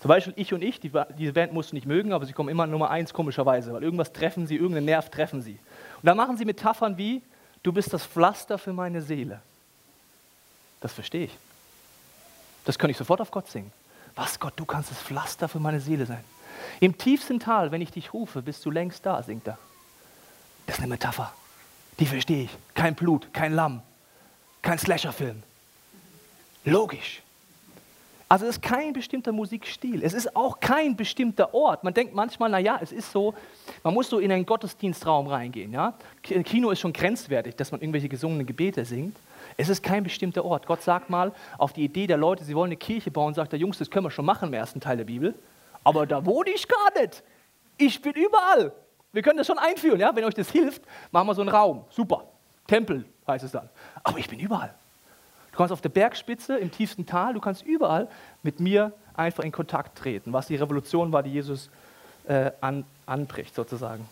Zum 0.00 0.08
Beispiel 0.08 0.34
ich 0.36 0.52
und 0.52 0.62
ich, 0.62 0.78
die, 0.80 0.92
diese 1.18 1.32
Band 1.32 1.52
musst 1.52 1.72
du 1.72 1.76
nicht 1.76 1.86
mögen, 1.86 2.12
aber 2.12 2.26
sie 2.26 2.32
kommen 2.32 2.48
immer 2.48 2.66
Nummer 2.66 2.90
eins 2.90 3.12
komischerweise, 3.12 3.72
weil 3.72 3.82
irgendwas 3.82 4.12
treffen 4.12 4.46
sie, 4.46 4.56
irgendeinen 4.56 4.86
Nerv 4.86 5.10
treffen 5.10 5.42
sie. 5.42 5.58
Und 5.96 6.06
da 6.06 6.14
machen 6.14 6.36
sie 6.36 6.44
Metaphern 6.44 6.98
wie, 6.98 7.22
du 7.62 7.72
bist 7.72 7.92
das 7.92 8.04
Pflaster 8.04 8.58
für 8.58 8.72
meine 8.72 9.00
Seele. 9.00 9.40
Das 10.80 10.92
verstehe 10.92 11.24
ich. 11.24 11.36
Das 12.64 12.78
könnte 12.78 12.92
ich 12.92 12.96
sofort 12.96 13.20
auf 13.20 13.30
Gott 13.30 13.48
singen. 13.48 13.72
Was 14.14 14.38
Gott, 14.38 14.54
du 14.56 14.64
kannst 14.64 14.90
das 14.90 14.98
Pflaster 14.98 15.48
für 15.48 15.60
meine 15.60 15.80
Seele 15.80 16.06
sein. 16.06 16.24
Im 16.80 16.96
tiefsten 16.96 17.40
Tal, 17.40 17.70
wenn 17.70 17.80
ich 17.80 17.90
dich 17.90 18.12
rufe, 18.12 18.42
bist 18.42 18.64
du 18.64 18.70
längst 18.70 19.04
da, 19.06 19.22
singt 19.22 19.46
er. 19.46 19.58
Das 20.66 20.76
ist 20.76 20.82
eine 20.82 20.88
Metapher. 20.88 21.32
Die 21.98 22.06
verstehe 22.06 22.44
ich. 22.44 22.50
Kein 22.74 22.94
Blut, 22.94 23.32
kein 23.32 23.52
Lamm, 23.54 23.82
kein 24.62 24.78
Slasherfilm. 24.78 25.42
Logisch. 26.64 27.22
Also 28.28 28.44
es 28.46 28.56
ist 28.56 28.62
kein 28.62 28.92
bestimmter 28.92 29.30
Musikstil. 29.30 30.02
Es 30.02 30.12
ist 30.12 30.34
auch 30.34 30.58
kein 30.58 30.96
bestimmter 30.96 31.54
Ort. 31.54 31.84
Man 31.84 31.94
denkt 31.94 32.12
manchmal, 32.12 32.50
naja, 32.50 32.78
es 32.82 32.90
ist 32.90 33.12
so, 33.12 33.34
man 33.84 33.94
muss 33.94 34.08
so 34.08 34.18
in 34.18 34.32
einen 34.32 34.44
Gottesdienstraum 34.44 35.28
reingehen. 35.28 35.72
Ja? 35.72 35.94
Kino 36.22 36.70
ist 36.70 36.80
schon 36.80 36.92
grenzwertig, 36.92 37.54
dass 37.54 37.70
man 37.70 37.80
irgendwelche 37.80 38.08
gesungenen 38.08 38.44
Gebete 38.44 38.84
singt. 38.84 39.16
Es 39.56 39.68
ist 39.68 39.80
kein 39.82 40.02
bestimmter 40.02 40.44
Ort. 40.44 40.66
Gott 40.66 40.82
sagt 40.82 41.08
mal 41.08 41.32
auf 41.56 41.72
die 41.72 41.84
Idee 41.84 42.08
der 42.08 42.16
Leute, 42.16 42.42
sie 42.42 42.56
wollen 42.56 42.68
eine 42.68 42.76
Kirche 42.76 43.12
bauen, 43.12 43.32
sagt 43.32 43.52
der 43.52 43.60
Jungs, 43.60 43.78
das 43.78 43.90
können 43.90 44.06
wir 44.06 44.10
schon 44.10 44.24
machen 44.24 44.48
im 44.48 44.54
ersten 44.54 44.80
Teil 44.80 44.96
der 44.96 45.04
Bibel. 45.04 45.34
Aber 45.84 46.04
da 46.04 46.26
wohne 46.26 46.50
ich 46.50 46.66
gar 46.66 47.00
nicht. 47.00 47.22
Ich 47.78 48.02
bin 48.02 48.12
überall. 48.14 48.72
Wir 49.12 49.22
können 49.22 49.38
das 49.38 49.46
schon 49.46 49.58
einführen. 49.58 50.00
Ja? 50.00 50.14
Wenn 50.16 50.24
euch 50.24 50.34
das 50.34 50.50
hilft, 50.50 50.82
machen 51.12 51.28
wir 51.28 51.34
so 51.34 51.42
einen 51.42 51.50
Raum. 51.50 51.84
Super. 51.90 52.24
Tempel 52.66 53.04
heißt 53.28 53.44
es 53.44 53.52
dann. 53.52 53.68
Aber 54.02 54.18
ich 54.18 54.28
bin 54.28 54.40
überall. 54.40 54.74
Du 55.56 55.62
kannst 55.62 55.72
auf 55.72 55.80
der 55.80 55.88
Bergspitze, 55.88 56.58
im 56.58 56.70
tiefsten 56.70 57.06
Tal, 57.06 57.32
du 57.32 57.40
kannst 57.40 57.62
überall 57.62 58.08
mit 58.42 58.60
mir 58.60 58.92
einfach 59.14 59.42
in 59.42 59.52
Kontakt 59.52 59.96
treten, 59.96 60.34
was 60.34 60.48
die 60.48 60.56
Revolution 60.56 61.12
war, 61.12 61.22
die 61.22 61.32
Jesus 61.32 61.70
äh, 62.28 62.50
an, 62.60 62.84
anbricht 63.06 63.54
sozusagen. 63.54 64.06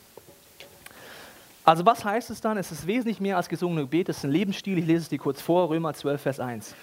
Also 1.62 1.84
was 1.84 2.02
heißt 2.02 2.30
es 2.30 2.40
dann? 2.40 2.56
Es 2.56 2.72
ist 2.72 2.86
wesentlich 2.86 3.20
mehr 3.20 3.36
als 3.36 3.50
gesungene 3.50 3.82
Gebet, 3.82 4.08
es 4.08 4.16
ist 4.16 4.24
ein 4.24 4.30
Lebensstil. 4.30 4.78
Ich 4.78 4.86
lese 4.86 5.02
es 5.02 5.08
dir 5.10 5.18
kurz 5.18 5.42
vor, 5.42 5.68
Römer 5.68 5.92
12, 5.92 6.22
Vers 6.22 6.40
1. 6.40 6.74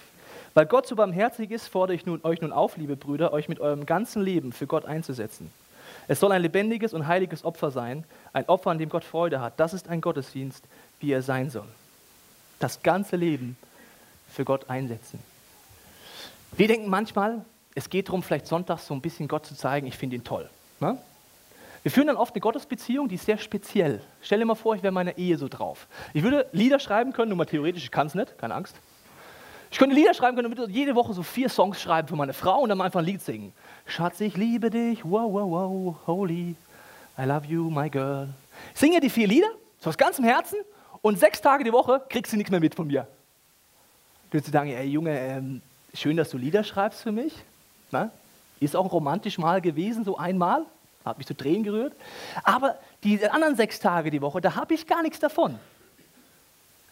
Weil 0.54 0.68
Gott 0.68 0.86
so 0.86 0.96
barmherzig 0.96 1.50
ist, 1.50 1.68
fordere 1.68 1.96
ich 1.96 2.06
nun, 2.06 2.20
euch 2.22 2.42
nun 2.42 2.54
auf, 2.54 2.78
liebe 2.78 2.96
Brüder, 2.96 3.34
euch 3.34 3.50
mit 3.50 3.60
eurem 3.60 3.88
ganzen 3.88 4.22
Leben 4.22 4.54
für 4.54 4.68
Gott 4.68 4.86
einzusetzen. 4.86 5.50
Es 6.08 6.20
soll 6.20 6.32
ein 6.34 6.42
lebendiges 6.44 6.94
und 6.94 7.08
heiliges 7.08 7.44
Opfer 7.44 7.72
sein, 7.72 8.04
ein 8.32 8.48
Opfer, 8.48 8.70
an 8.70 8.78
dem 8.78 8.90
Gott 8.90 9.06
Freude 9.06 9.42
hat. 9.42 9.60
Das 9.60 9.74
ist 9.74 9.90
ein 9.90 10.02
Gottesdienst, 10.02 10.64
wie 11.00 11.14
er 11.14 11.24
sein 11.24 11.50
soll. 11.50 11.68
Das 12.60 12.84
ganze 12.84 13.16
Leben 13.16 13.58
für 14.32 14.46
Gott 14.46 14.70
einsetzen. 14.70 15.20
Wir 16.56 16.68
denken 16.68 16.90
manchmal, 16.90 17.46
es 17.76 17.90
geht 17.90 18.08
darum, 18.08 18.24
vielleicht 18.24 18.48
sonntags 18.48 18.88
so 18.88 18.94
ein 18.94 19.02
bisschen 19.02 19.28
Gott 19.28 19.46
zu 19.46 19.56
zeigen, 19.56 19.88
ich 19.88 19.98
finde 19.98 20.16
ihn 20.16 20.24
toll. 20.24 20.50
Ne? 20.80 20.98
Wir 21.84 21.92
führen 21.92 22.08
dann 22.08 22.18
oft 22.18 22.36
eine 22.36 22.42
Gottesbeziehung, 22.42 23.08
die 23.08 23.16
ist 23.16 23.26
sehr 23.26 23.38
speziell. 23.38 24.02
Stell 24.22 24.40
dir 24.40 24.46
mal 24.46 24.56
vor, 24.56 24.76
ich 24.76 24.84
wäre 24.84 24.94
meiner 24.94 25.18
Ehe 25.18 25.38
so 25.38 25.48
drauf. 25.48 25.88
Ich 26.14 26.24
würde 26.24 26.48
Lieder 26.52 26.80
schreiben 26.80 27.14
können, 27.14 27.30
nur 27.30 27.38
mal 27.38 27.46
theoretisch, 27.46 27.84
ich 27.84 27.92
kann 27.92 28.08
es 28.08 28.16
nicht, 28.16 28.38
keine 28.38 28.54
Angst. 28.54 28.76
Ich 29.72 29.78
könnte 29.78 29.96
Lieder 29.96 30.14
schreiben 30.14 30.36
können 30.36 30.52
und 30.52 30.58
würde 30.58 30.72
jede 30.72 30.96
Woche 30.96 31.14
so 31.14 31.24
vier 31.24 31.50
Songs 31.50 31.82
schreiben 31.82 32.08
für 32.08 32.16
meine 32.16 32.34
Frau 32.34 32.60
und 32.60 32.70
dann 32.70 32.82
einfach 32.82 33.00
ein 33.00 33.06
Lied 33.06 33.22
singen. 33.22 33.54
Schatz, 33.86 34.20
ich 34.20 34.36
liebe 34.36 34.70
dich, 34.70 35.04
wow, 35.06 35.32
wow, 35.32 35.50
wow, 35.50 35.96
holy, 36.06 36.56
I 37.18 37.24
love 37.24 37.48
you, 37.48 37.70
my 37.70 37.90
girl. 37.90 38.30
Ich 38.74 38.80
singe 38.80 39.00
die 39.00 39.10
vier 39.10 39.28
Lieder, 39.28 39.50
so 39.80 39.90
aus 39.90 39.98
ganzem 39.98 40.26
Herzen 40.26 40.60
und 41.02 41.18
sechs 41.18 41.42
Tage 41.42 41.64
die 41.64 41.72
Woche 41.72 42.02
kriegst 42.10 42.34
du 42.34 42.38
nichts 42.38 42.52
mehr 42.52 42.60
mit 42.60 42.76
von 42.76 42.86
mir. 42.86 43.08
Du 44.32 44.38
würdest 44.38 44.54
sagen, 44.54 44.70
ey 44.70 44.88
Junge, 44.88 45.20
ähm, 45.20 45.62
schön, 45.94 46.16
dass 46.16 46.30
du 46.30 46.38
Lieder 46.38 46.64
schreibst 46.64 47.02
für 47.04 47.12
mich. 47.12 47.36
Na? 47.92 48.12
Ist 48.62 48.78
auch 48.78 48.90
romantisch 48.90 49.38
mal 49.38 49.60
gewesen, 49.60 50.06
so 50.06 50.18
einmal 50.18 50.66
hat 51.04 51.18
mich 51.18 51.28
zu 51.28 51.36
Tränen 51.36 51.64
gerührt. 51.64 51.94
Aber 52.44 52.78
die 53.04 53.28
anderen 53.28 53.58
sechs 53.58 53.82
Tage 53.82 54.10
die 54.10 54.22
Woche, 54.22 54.40
da 54.40 54.56
habe 54.56 54.74
ich 54.74 54.88
gar 54.88 55.02
nichts 55.02 55.20
davon. 55.20 55.60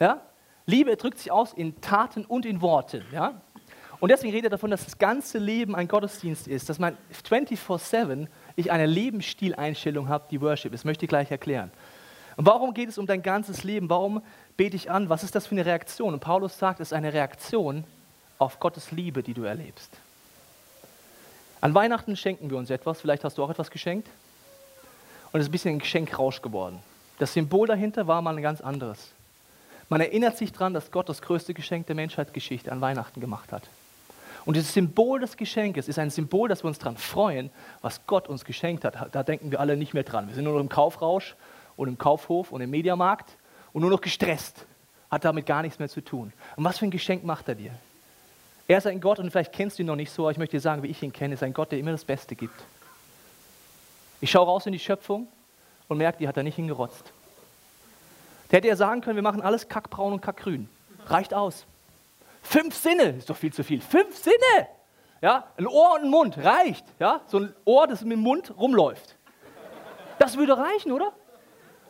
Ja? 0.01 0.19
Liebe 0.65 0.97
drückt 0.97 1.17
sich 1.17 1.31
aus 1.31 1.53
in 1.53 1.79
Taten 1.79 2.25
und 2.25 2.45
in 2.45 2.61
Worten. 2.61 3.05
Ja? 3.13 3.39
Und 4.01 4.09
deswegen 4.09 4.33
redet 4.33 4.47
er 4.47 4.57
davon, 4.57 4.71
dass 4.71 4.83
das 4.83 4.97
ganze 4.97 5.37
Leben 5.37 5.75
ein 5.75 5.87
Gottesdienst 5.87 6.45
ist, 6.45 6.67
dass 6.67 6.77
man 6.77 6.97
24-7 7.25 8.27
ich 8.57 8.69
eine 8.69 8.85
Lebensstileinstellung 8.85 10.09
habe, 10.09 10.25
die 10.29 10.41
Worship 10.41 10.73
ist. 10.73 10.81
Das 10.81 10.85
möchte 10.85 11.05
ich 11.05 11.09
gleich 11.09 11.31
erklären. 11.31 11.71
Und 12.35 12.45
warum 12.45 12.73
geht 12.73 12.89
es 12.89 12.97
um 12.97 13.05
dein 13.05 13.21
ganzes 13.21 13.63
Leben? 13.63 13.89
Warum 13.89 14.21
bete 14.59 14.75
ich 14.75 14.91
an? 14.91 15.07
Was 15.07 15.23
ist 15.23 15.35
das 15.35 15.47
für 15.47 15.55
eine 15.55 15.65
Reaktion? 15.65 16.13
Und 16.13 16.19
Paulus 16.19 16.59
sagt, 16.59 16.81
es 16.81 16.89
ist 16.89 16.93
eine 16.93 17.13
Reaktion 17.13 17.85
auf 18.39 18.59
Gottes 18.59 18.91
Liebe, 18.91 19.23
die 19.23 19.33
du 19.33 19.43
erlebst. 19.43 19.89
An 21.61 21.73
Weihnachten 21.73 22.17
schenken 22.17 22.49
wir 22.49 22.57
uns 22.57 22.69
etwas. 22.69 22.99
Vielleicht 22.99 23.23
hast 23.23 23.37
du 23.37 23.43
auch 23.45 23.49
etwas 23.49 23.71
geschenkt. 23.71 24.09
Und 25.31 25.39
es 25.39 25.45
ist 25.45 25.47
ein 25.47 25.51
bisschen 25.53 25.75
ein 25.75 25.79
Geschenkrausch 25.79 26.41
geworden. 26.41 26.79
Das 27.19 27.31
Symbol 27.31 27.67
dahinter 27.67 28.05
war 28.07 28.21
mal 28.21 28.35
ein 28.35 28.41
ganz 28.41 28.59
anderes. 28.59 29.13
Man 29.87 30.01
erinnert 30.01 30.37
sich 30.37 30.51
daran, 30.51 30.73
dass 30.73 30.91
Gott 30.91 31.07
das 31.07 31.21
größte 31.21 31.53
Geschenk 31.53 31.87
der 31.87 31.95
Menschheitsgeschichte 31.95 32.69
an 32.69 32.81
Weihnachten 32.81 33.21
gemacht 33.21 33.53
hat. 33.53 33.63
Und 34.43 34.57
dieses 34.57 34.73
Symbol 34.73 35.21
des 35.21 35.37
Geschenkes 35.37 35.87
ist 35.87 35.99
ein 35.99 36.09
Symbol, 36.09 36.49
dass 36.49 36.65
wir 36.65 36.67
uns 36.67 36.79
daran 36.79 36.97
freuen, 36.97 37.49
was 37.79 38.05
Gott 38.07 38.27
uns 38.27 38.43
geschenkt 38.43 38.83
hat. 38.83 39.15
Da 39.15 39.23
denken 39.23 39.51
wir 39.51 39.61
alle 39.61 39.77
nicht 39.77 39.93
mehr 39.93 40.03
dran. 40.03 40.27
Wir 40.27 40.35
sind 40.35 40.43
nur 40.43 40.55
noch 40.55 40.59
im 40.59 40.67
Kaufrausch 40.67 41.37
und 41.77 41.87
im 41.87 41.97
Kaufhof 41.97 42.51
und 42.51 42.59
im 42.59 42.71
Mediamarkt 42.71 43.37
und 43.73 43.81
nur 43.81 43.91
noch 43.91 44.01
gestresst. 44.01 44.65
Hat 45.09 45.25
damit 45.25 45.45
gar 45.45 45.61
nichts 45.61 45.79
mehr 45.79 45.89
zu 45.89 46.01
tun. 46.01 46.33
Und 46.55 46.63
was 46.63 46.77
für 46.77 46.85
ein 46.85 46.91
Geschenk 46.91 47.23
macht 47.23 47.47
er 47.47 47.55
dir? 47.55 47.71
Er 48.67 48.77
ist 48.77 48.85
ein 48.85 49.01
Gott, 49.01 49.17
und 49.17 49.31
vielleicht 49.31 49.51
kennst 49.51 49.79
du 49.79 49.83
ihn 49.83 49.87
noch 49.87 49.95
nicht 49.95 50.11
so, 50.11 50.23
aber 50.23 50.31
ich 50.31 50.37
möchte 50.37 50.57
dir 50.57 50.61
sagen, 50.61 50.83
wie 50.83 50.87
ich 50.87 51.01
ihn 51.01 51.11
kenne, 51.11 51.33
ist 51.33 51.41
ein 51.41 51.53
Gott, 51.53 51.71
der 51.71 51.79
immer 51.79 51.91
das 51.91 52.05
Beste 52.05 52.35
gibt. 52.35 52.61
Ich 54.21 54.29
schaue 54.29 54.45
raus 54.45 54.65
in 54.67 54.73
die 54.73 54.79
Schöpfung 54.79 55.27
und 55.87 55.97
merke, 55.97 56.19
die 56.19 56.27
hat 56.27 56.37
er 56.37 56.43
nicht 56.43 56.55
hingerotzt. 56.55 57.11
Der 58.51 58.57
hätte 58.57 58.67
ja 58.67 58.75
sagen 58.75 59.01
können, 59.01 59.15
wir 59.15 59.23
machen 59.23 59.41
alles 59.41 59.67
kackbraun 59.67 60.13
und 60.13 60.21
kackgrün. 60.21 60.69
Reicht 61.07 61.33
aus. 61.33 61.65
Fünf 62.43 62.75
Sinne 62.75 63.15
ist 63.17 63.29
doch 63.29 63.37
viel 63.37 63.53
zu 63.53 63.63
viel. 63.63 63.81
Fünf 63.81 64.17
Sinne! 64.17 64.67
Ja, 65.21 65.47
ein 65.57 65.67
Ohr 65.67 65.95
und 65.95 66.03
ein 66.03 66.09
Mund 66.09 66.37
reicht. 66.37 66.85
Ja, 66.99 67.21
so 67.27 67.39
ein 67.39 67.55
Ohr, 67.65 67.87
das 67.87 68.01
mit 68.01 68.13
dem 68.13 68.21
Mund 68.21 68.53
rumläuft. 68.57 69.15
Das 70.17 70.37
würde 70.37 70.57
reichen, 70.57 70.91
oder? 70.91 71.11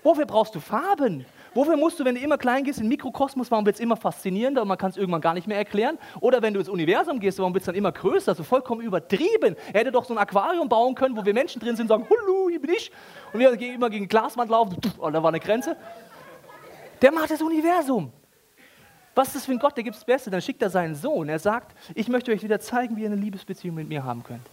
Wofür 0.03 0.25
brauchst 0.25 0.55
du 0.55 0.59
Farben? 0.59 1.25
Wofür 1.53 1.77
musst 1.77 1.99
du, 1.99 2.05
wenn 2.05 2.15
du 2.15 2.21
immer 2.21 2.37
klein 2.37 2.63
gehst, 2.63 2.79
in 2.79 2.87
Mikrokosmos, 2.87 3.49
warum 3.49 3.65
wird 3.65 3.75
es 3.75 3.79
immer 3.79 3.97
faszinierender 3.97 4.61
und 4.61 4.67
man 4.67 4.77
kann 4.77 4.91
es 4.91 4.97
irgendwann 4.97 5.21
gar 5.21 5.33
nicht 5.33 5.47
mehr 5.47 5.57
erklären? 5.57 5.97
Oder 6.21 6.41
wenn 6.41 6.53
du 6.53 6.59
ins 6.59 6.69
Universum 6.69 7.19
gehst, 7.19 7.39
warum 7.39 7.53
wird 7.53 7.61
es 7.61 7.65
dann 7.65 7.75
immer 7.75 7.91
größer, 7.91 8.35
so 8.35 8.43
vollkommen 8.43 8.81
übertrieben? 8.81 9.55
Er 9.73 9.81
hätte 9.81 9.91
doch 9.91 10.05
so 10.05 10.13
ein 10.13 10.17
Aquarium 10.17 10.69
bauen 10.69 10.95
können, 10.95 11.17
wo 11.17 11.25
wir 11.25 11.33
Menschen 11.33 11.59
drin 11.59 11.75
sind 11.75 11.89
und 11.89 11.99
sagen, 11.99 12.07
Hullu, 12.09 12.49
hier 12.49 12.61
bin 12.61 12.71
ich. 12.71 12.91
Und 13.33 13.39
wir 13.39 13.55
gehen 13.57 13.75
immer 13.75 13.89
gegen 13.89 14.07
Glaswand 14.07 14.51
laufen, 14.51 14.77
und 14.97 15.13
da 15.13 15.23
war 15.23 15.29
eine 15.29 15.39
Grenze. 15.39 15.75
Der 17.01 17.11
macht 17.11 17.31
das 17.31 17.41
Universum. 17.41 18.11
Was 19.15 19.29
ist 19.29 19.37
das 19.37 19.45
für 19.45 19.51
ein 19.51 19.59
Gott, 19.59 19.75
der 19.75 19.83
gibt 19.83 19.95
das 19.95 20.05
Beste? 20.05 20.29
Dann 20.29 20.41
schickt 20.41 20.61
er 20.61 20.69
seinen 20.69 20.95
Sohn. 20.95 21.29
Er 21.29 21.39
sagt, 21.39 21.75
ich 21.95 22.07
möchte 22.07 22.31
euch 22.31 22.43
wieder 22.43 22.59
zeigen, 22.59 22.95
wie 22.95 23.01
ihr 23.01 23.07
eine 23.07 23.15
Liebesbeziehung 23.15 23.75
mit 23.75 23.89
mir 23.89 24.03
haben 24.03 24.23
könnt. 24.23 24.45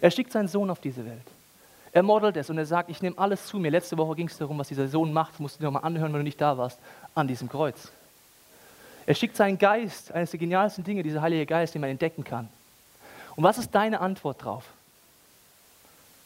Er 0.00 0.10
schickt 0.10 0.32
seinen 0.32 0.48
Sohn 0.48 0.68
auf 0.70 0.80
diese 0.80 1.04
Welt. 1.06 1.22
Er 1.94 2.02
modelt 2.02 2.36
es 2.36 2.50
und 2.50 2.58
er 2.58 2.66
sagt, 2.66 2.90
ich 2.90 3.00
nehme 3.02 3.16
alles 3.16 3.46
zu 3.46 3.56
mir. 3.56 3.70
Letzte 3.70 3.96
Woche 3.96 4.16
ging 4.16 4.26
es 4.26 4.36
darum, 4.36 4.58
was 4.58 4.66
dieser 4.66 4.88
Sohn 4.88 5.12
macht. 5.12 5.34
Das 5.34 5.38
musst 5.38 5.54
du 5.54 5.58
dir 5.60 5.66
nochmal 5.66 5.84
anhören, 5.84 6.12
wenn 6.12 6.20
du 6.20 6.24
nicht 6.24 6.40
da 6.40 6.58
warst, 6.58 6.80
an 7.14 7.28
diesem 7.28 7.48
Kreuz. 7.48 7.92
Er 9.06 9.14
schickt 9.14 9.36
seinen 9.36 9.58
Geist, 9.58 10.10
eines 10.10 10.32
der 10.32 10.40
genialsten 10.40 10.82
Dinge, 10.82 11.04
dieser 11.04 11.22
Heilige 11.22 11.46
Geist, 11.46 11.72
den 11.72 11.80
man 11.80 11.90
entdecken 11.90 12.24
kann. 12.24 12.48
Und 13.36 13.44
was 13.44 13.58
ist 13.58 13.72
deine 13.76 14.00
Antwort 14.00 14.44
drauf? 14.44 14.64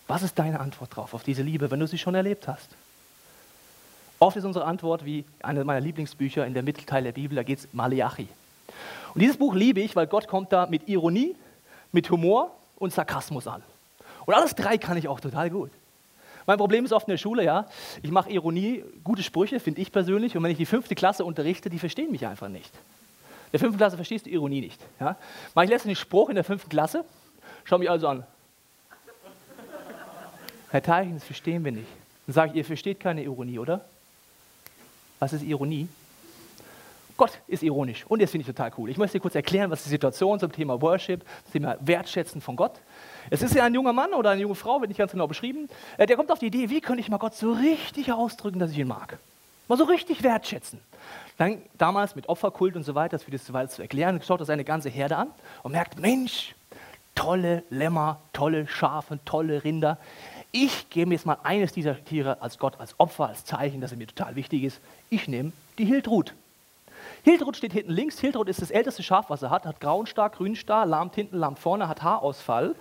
Was 0.07 0.23
ist 0.23 0.39
deine 0.39 0.59
Antwort 0.59 0.97
drauf, 0.97 1.13
auf 1.13 1.23
diese 1.23 1.43
Liebe, 1.43 1.71
wenn 1.71 1.81
du 1.81 1.87
sie 1.87 1.99
schon 1.99 2.15
erlebt 2.15 2.49
hast? 2.49 2.71
Oft 4.21 4.39
ist 4.39 4.45
unsere 4.45 4.65
Antwort 4.65 5.05
wie 5.05 5.27
eine 5.43 5.65
meiner 5.65 5.81
Lieblingsbücher 5.81 6.47
in 6.47 6.55
der 6.55 6.63
Mittelteil 6.63 7.05
der 7.05 7.13
Bibel, 7.13 7.37
da 7.37 7.43
geht 7.43 7.59
es 7.59 7.69
Malachi. 7.73 8.27
Und 9.13 9.21
dieses 9.21 9.37
Buch 9.37 9.55
liebe 9.55 9.81
ich, 9.81 9.95
weil 9.97 10.07
Gott 10.07 10.29
kommt 10.29 10.51
da 10.51 10.65
mit 10.65 10.89
Ironie, 10.89 11.37
mit 11.93 12.09
Humor 12.09 12.53
und 12.77 12.95
Sarkasmus 12.95 13.47
an. 13.47 13.63
Und 14.29 14.35
alles 14.35 14.55
drei 14.55 14.77
kann 14.77 14.99
ich 14.99 15.09
auch 15.09 15.21
total 15.21 15.49
gut. 15.49 15.71
Mein 16.45 16.59
Problem 16.59 16.85
ist 16.85 16.93
oft 16.93 17.09
in 17.09 17.13
der 17.13 17.17
Schule, 17.17 17.45
ja, 17.45 17.65
ich 18.03 18.11
mache 18.11 18.29
Ironie, 18.29 18.85
gute 19.03 19.23
Sprüche, 19.23 19.59
finde 19.59 19.81
ich 19.81 19.91
persönlich, 19.91 20.37
und 20.37 20.43
wenn 20.43 20.51
ich 20.51 20.59
die 20.59 20.67
fünfte 20.67 20.95
Klasse 20.95 21.25
unterrichte, 21.25 21.71
die 21.71 21.79
verstehen 21.79 22.11
mich 22.11 22.27
einfach 22.27 22.51
nicht. 22.51 22.75
In 22.75 23.53
der 23.53 23.61
fünften 23.61 23.79
Klasse 23.79 23.97
verstehst 23.97 24.27
du 24.27 24.31
Ironie 24.31 24.61
nicht. 24.61 24.79
Ja? 25.01 25.17
Mache 25.55 25.65
ich 25.65 25.71
letztens 25.71 25.89
einen 25.89 25.97
Spruch 25.97 26.29
in 26.29 26.35
der 26.35 26.45
fünften 26.45 26.69
Klasse, 26.69 27.07
schau 27.65 27.79
mich 27.79 27.89
also 27.89 28.07
an. 28.07 28.27
Herr 30.73 30.83
Teilchen, 30.83 31.15
das 31.15 31.25
verstehen 31.25 31.65
wir 31.65 31.73
nicht. 31.73 31.89
Dann 32.27 32.35
sage 32.35 32.51
ich, 32.51 32.57
ihr 32.59 32.65
versteht 32.67 33.01
keine 33.01 33.23
Ironie, 33.23 33.59
oder? 33.59 33.83
Was 35.21 35.33
ist 35.33 35.43
Ironie? 35.43 35.89
Gott 37.17 37.33
ist 37.49 37.63
ironisch 37.65 38.05
und 38.09 38.23
das 38.23 38.31
finde 38.31 38.43
ich 38.43 38.55
total 38.55 38.71
cool. 38.79 38.89
Ich 38.91 38.97
möchte 38.97 39.19
dir 39.19 39.23
kurz 39.23 39.35
erklären, 39.35 39.71
was 39.71 39.83
die 39.83 39.89
Situation 39.89 40.39
zum 40.39 40.53
Thema 40.53 40.81
Worship, 40.81 41.25
zum 41.45 41.53
Thema 41.53 41.77
Wertschätzen 41.81 42.41
von 42.41 42.55
Gott. 42.55 42.81
Es 43.31 43.43
ist 43.43 43.55
ja 43.55 43.65
ein 43.65 43.75
junger 43.75 43.93
Mann 43.93 44.15
oder 44.15 44.31
eine 44.31 44.41
junge 44.41 44.55
Frau, 44.55 44.81
wird 44.81 44.89
nicht 44.89 44.99
ganz 44.99 45.13
genau 45.13 45.27
beschrieben, 45.27 45.69
äh, 45.97 46.07
der 46.07 46.17
kommt 46.17 46.31
auf 46.31 46.39
die 46.39 46.47
Idee, 46.47 46.71
wie 46.71 46.81
könnte 46.81 47.01
ich 47.01 47.09
mal 47.09 47.19
Gott 47.19 47.35
so 47.35 47.53
richtig 47.53 48.13
ausdrücken, 48.13 48.59
dass 48.59 48.71
ich 48.71 48.79
ihn 48.79 48.89
mag. 48.89 49.19
Mal 49.69 49.77
so 49.77 49.85
richtig 49.85 50.23
wertschätzen. 50.23 50.81
Dann 51.37 51.63
damals 51.77 52.17
mit 52.17 52.29
Opferkult 52.29 52.75
und 52.75 52.85
so 52.85 52.95
weiter, 52.95 53.17
das 53.17 53.27
wird 53.27 53.41
es 53.41 53.75
zu 53.75 53.83
erklären, 53.83 54.21
schaut 54.27 54.41
er 54.41 54.47
seine 54.47 54.65
ganze 54.65 54.89
Herde 54.89 55.17
an 55.17 55.29
und 55.63 55.73
merkt, 55.73 56.01
Mensch, 56.01 56.55
tolle 57.15 57.65
Lämmer, 57.69 58.21
tolle 58.33 58.67
Schafe, 58.67 59.19
tolle 59.25 59.65
Rinder. 59.65 59.99
Ich 60.53 60.89
gebe 60.89 61.09
mir 61.09 61.15
jetzt 61.17 61.27
mal 61.27 61.39
eines 61.43 61.73
dieser 61.73 62.03
Tiere 62.05 62.41
als 62.41 62.59
Gott, 62.59 62.81
als 62.81 62.99
Opfer, 62.99 63.29
als 63.29 63.45
Zeichen, 63.45 63.81
dass 63.81 63.93
er 63.93 63.99
mir 63.99 64.07
total 64.07 64.37
wichtig 64.37 64.65
ist. 64.65 64.81
Ich 65.11 65.29
nehme 65.29 65.53
die 65.79 65.85
Hildrut. 65.85 66.35
Hildrut 67.25 67.57
steht 67.57 67.73
hinten 67.73 67.93
links. 67.93 68.19
Hildrut 68.19 68.49
ist 68.49 68.63
das 68.63 68.71
älteste 68.71 69.03
Schaf, 69.03 69.29
was 69.29 69.43
er 69.43 69.51
hat. 69.51 69.67
Hat 69.67 69.81
grauen 69.81 70.07
Star, 70.07 70.31
grünen 70.31 70.57
Star, 70.57 70.87
lahmt 70.87 71.15
hinten, 71.15 71.37
lahmt 71.37 71.59
vorne, 71.59 71.89
hat 71.89 72.03
Haarausfall. 72.03 72.75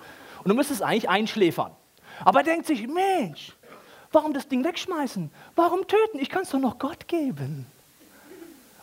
Und 0.47 0.51
du 0.51 0.55
müsstest 0.55 0.81
eigentlich 0.81 1.09
einschläfern. 1.09 1.75
Aber 2.23 2.39
er 2.39 2.45
denkt 2.45 2.67
sich, 2.67 2.87
Mensch, 2.87 3.51
warum 4.13 4.33
das 4.33 4.47
Ding 4.47 4.63
wegschmeißen? 4.63 5.29
Warum 5.57 5.85
töten? 5.87 6.19
Ich 6.19 6.29
kann 6.29 6.43
es 6.43 6.51
doch 6.51 6.59
noch 6.59 6.79
Gott 6.79 7.09
geben. 7.09 7.65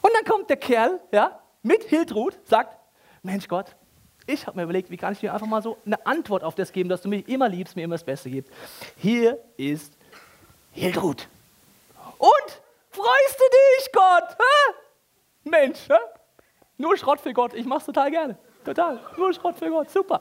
Und 0.02 0.10
dann 0.12 0.30
kommt 0.30 0.50
der 0.50 0.58
Kerl 0.58 1.00
ja, 1.10 1.40
mit 1.62 1.84
Hildrut, 1.84 2.36
sagt, 2.44 2.76
Mensch 3.22 3.48
Gott, 3.48 3.74
ich 4.26 4.46
habe 4.46 4.58
mir 4.58 4.64
überlegt, 4.64 4.90
wie 4.90 4.98
kann 4.98 5.14
ich 5.14 5.20
dir 5.20 5.32
einfach 5.32 5.46
mal 5.46 5.62
so 5.62 5.78
eine 5.86 6.04
Antwort 6.04 6.44
auf 6.44 6.54
das 6.54 6.70
geben, 6.70 6.90
dass 6.90 7.00
du 7.00 7.08
mich 7.08 7.26
immer 7.30 7.48
liebst, 7.48 7.76
mir 7.76 7.84
immer 7.84 7.94
das 7.94 8.04
Beste 8.04 8.28
gibst. 8.28 8.52
Hier 8.98 9.38
ist 9.56 9.96
Hildrut. 10.72 11.28
Und 12.18 12.60
freust 12.90 13.38
du 13.38 13.44
dich, 13.78 13.90
Gott? 13.90 14.36
Hä? 14.36 14.74
Mensch, 15.44 15.88
hä? 15.88 15.94
nur 16.76 16.98
Schrott 16.98 17.20
für 17.20 17.32
Gott. 17.32 17.54
Ich 17.54 17.64
mach's 17.64 17.86
total 17.86 18.10
gerne. 18.10 18.36
Total. 18.64 18.98
Nur 19.16 19.32
Schrott 19.32 19.56
für 19.56 19.68
Gott. 19.68 19.90
Super. 19.90 20.20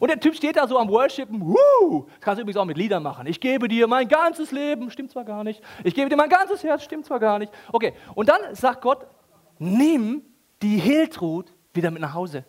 Und 0.00 0.08
der 0.08 0.18
Typ 0.18 0.34
steht 0.34 0.56
da 0.56 0.66
so 0.66 0.78
am 0.78 0.88
Worshipen. 0.88 1.40
Woo! 1.40 2.06
Das 2.08 2.20
kannst 2.20 2.38
du 2.38 2.42
übrigens 2.42 2.56
auch 2.56 2.64
mit 2.64 2.78
Liedern 2.78 3.02
machen. 3.02 3.26
Ich 3.26 3.40
gebe 3.40 3.68
dir 3.68 3.86
mein 3.86 4.08
ganzes 4.08 4.50
Leben. 4.50 4.90
Stimmt 4.90 5.10
zwar 5.10 5.24
gar 5.24 5.44
nicht. 5.44 5.62
Ich 5.84 5.94
gebe 5.94 6.08
dir 6.08 6.16
mein 6.16 6.30
ganzes 6.30 6.62
Herz. 6.62 6.82
Stimmt 6.82 7.06
zwar 7.06 7.20
gar 7.20 7.38
nicht. 7.38 7.52
Okay. 7.70 7.92
Und 8.14 8.28
dann 8.28 8.54
sagt 8.54 8.82
Gott, 8.82 9.06
nimm 9.58 10.22
die 10.62 10.78
Hiltrud 10.78 11.52
wieder 11.74 11.90
mit 11.90 12.00
nach 12.00 12.14
Hause. 12.14 12.44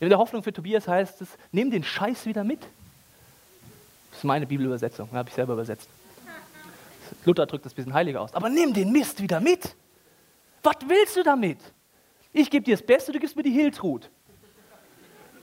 In 0.00 0.08
der 0.08 0.18
Hoffnung 0.18 0.42
für 0.42 0.52
Tobias 0.52 0.86
heißt 0.86 1.22
es, 1.22 1.36
nimm 1.50 1.70
den 1.70 1.82
Scheiß 1.82 2.26
wieder 2.26 2.44
mit. 2.44 2.60
Das 4.10 4.18
ist 4.18 4.24
meine 4.24 4.46
Bibelübersetzung. 4.46 5.08
Habe 5.12 5.28
ich 5.28 5.34
selber 5.34 5.54
übersetzt. 5.54 5.88
Luther 7.24 7.46
drückt 7.46 7.64
das 7.64 7.72
ein 7.72 7.76
bisschen 7.76 7.94
heiliger 7.94 8.20
aus. 8.20 8.34
Aber 8.34 8.48
nimm 8.48 8.72
den 8.72 8.92
Mist 8.92 9.20
wieder 9.20 9.40
mit. 9.40 9.74
Was 10.62 10.76
willst 10.86 11.16
du 11.16 11.22
damit? 11.22 11.58
Ich 12.32 12.50
gebe 12.50 12.64
dir 12.64 12.76
das 12.76 12.84
Beste, 12.84 13.12
du 13.12 13.18
gibst 13.18 13.36
mir 13.36 13.42
die 13.42 13.50
Hiltrud. 13.50 14.10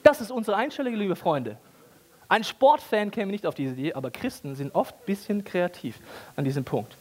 Das 0.05 0.21
ist 0.21 0.29
unsere 0.29 0.55
Einstellung, 0.55 0.93
liebe 0.93 1.15
Freunde. 1.15 1.57
Ein 2.27 2.43
Sportfan 2.43 3.09
käme 3.09 3.31
nicht 3.31 3.47
auf 3.47 3.55
diese 3.55 3.73
Idee, 3.73 3.93
aber 3.93 4.11
Christen 4.11 4.53
sind 4.53 4.75
oft 4.75 4.93
ein 4.93 5.05
bisschen 5.07 5.43
kreativ 5.43 5.97
an 6.35 6.45
diesem 6.45 6.63
Punkt. 6.63 6.95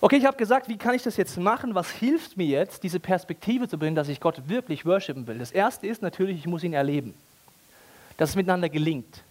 Okay, 0.00 0.18
ich 0.18 0.24
habe 0.24 0.36
gesagt, 0.36 0.68
wie 0.68 0.76
kann 0.76 0.94
ich 0.94 1.02
das 1.02 1.16
jetzt 1.16 1.36
machen? 1.40 1.74
Was 1.74 1.90
hilft 1.90 2.36
mir 2.36 2.46
jetzt, 2.46 2.84
diese 2.84 3.00
Perspektive 3.00 3.66
zu 3.66 3.78
bringen, 3.78 3.96
dass 3.96 4.08
ich 4.08 4.20
Gott 4.20 4.48
wirklich 4.48 4.86
worshipen 4.86 5.26
will? 5.26 5.40
Das 5.40 5.50
erste 5.50 5.88
ist 5.88 6.02
natürlich, 6.02 6.38
ich 6.38 6.46
muss 6.46 6.62
ihn 6.62 6.72
erleben. 6.72 7.14
Dass 8.16 8.30
es 8.30 8.36
miteinander 8.36 8.68
gelingt. 8.68 9.24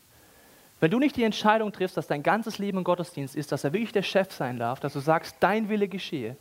Wenn 0.82 0.92
du 0.92 1.00
nicht 1.00 1.16
die 1.16 1.24
Entscheidung 1.24 1.72
triffst, 1.72 1.96
dass 1.96 2.08
dein 2.08 2.22
ganzes 2.22 2.58
Leben 2.58 2.80
ein 2.80 2.84
Gottesdienst 2.84 3.38
ist, 3.38 3.54
dass 3.54 3.63
er 3.63 3.72
wirklich 3.72 3.94
der 3.94 4.04
Chef 4.04 4.34
sein 4.34 4.60
darf, 4.60 4.82
dass 4.82 4.92
du 4.92 5.00
sagst, 5.00 5.38
dein 5.40 5.70
Wille 5.70 5.88
geschehe, 5.88 6.36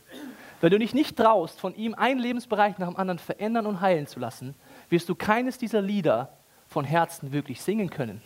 wenn 0.59 0.71
du 0.71 0.79
dich 0.79 0.93
nicht 0.93 1.15
traust, 1.15 1.61
von 1.61 1.73
ihm 1.73 1.93
einen 1.93 2.19
Lebensbereich 2.19 2.77
nach 2.79 2.89
dem 2.89 2.97
anderen 2.97 3.19
verändern 3.19 3.65
und 3.65 3.79
heilen 3.79 4.07
zu 4.07 4.19
lassen, 4.19 4.55
wirst 4.93 5.09
du 5.09 5.15
keines 5.15 5.57
dieser 5.57 5.81
Lieder 5.81 6.29
von 6.67 6.85
Herzen 6.85 7.33
wirklich 7.33 7.61
singen 7.61 7.89
können. 7.89 8.21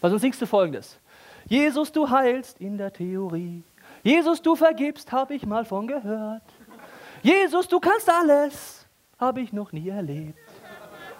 Weil 0.00 0.10
sonst 0.10 0.22
singst 0.22 0.42
du 0.42 0.46
folgendes. 0.46 0.98
Jesus, 1.46 1.90
du 1.90 2.10
heilst 2.10 2.60
in 2.60 2.76
der 2.76 2.92
Theorie. 2.92 3.62
Jesus, 4.02 4.42
du 4.42 4.54
vergibst, 4.54 5.10
habe 5.12 5.34
ich 5.34 5.46
mal 5.46 5.64
von 5.64 5.86
gehört. 5.86 6.42
Jesus, 7.22 7.66
du 7.68 7.80
kannst 7.80 8.10
alles, 8.10 8.86
habe 9.18 9.40
ich 9.40 9.52
noch 9.52 9.72
nie 9.72 9.88
erlebt. 9.88 10.38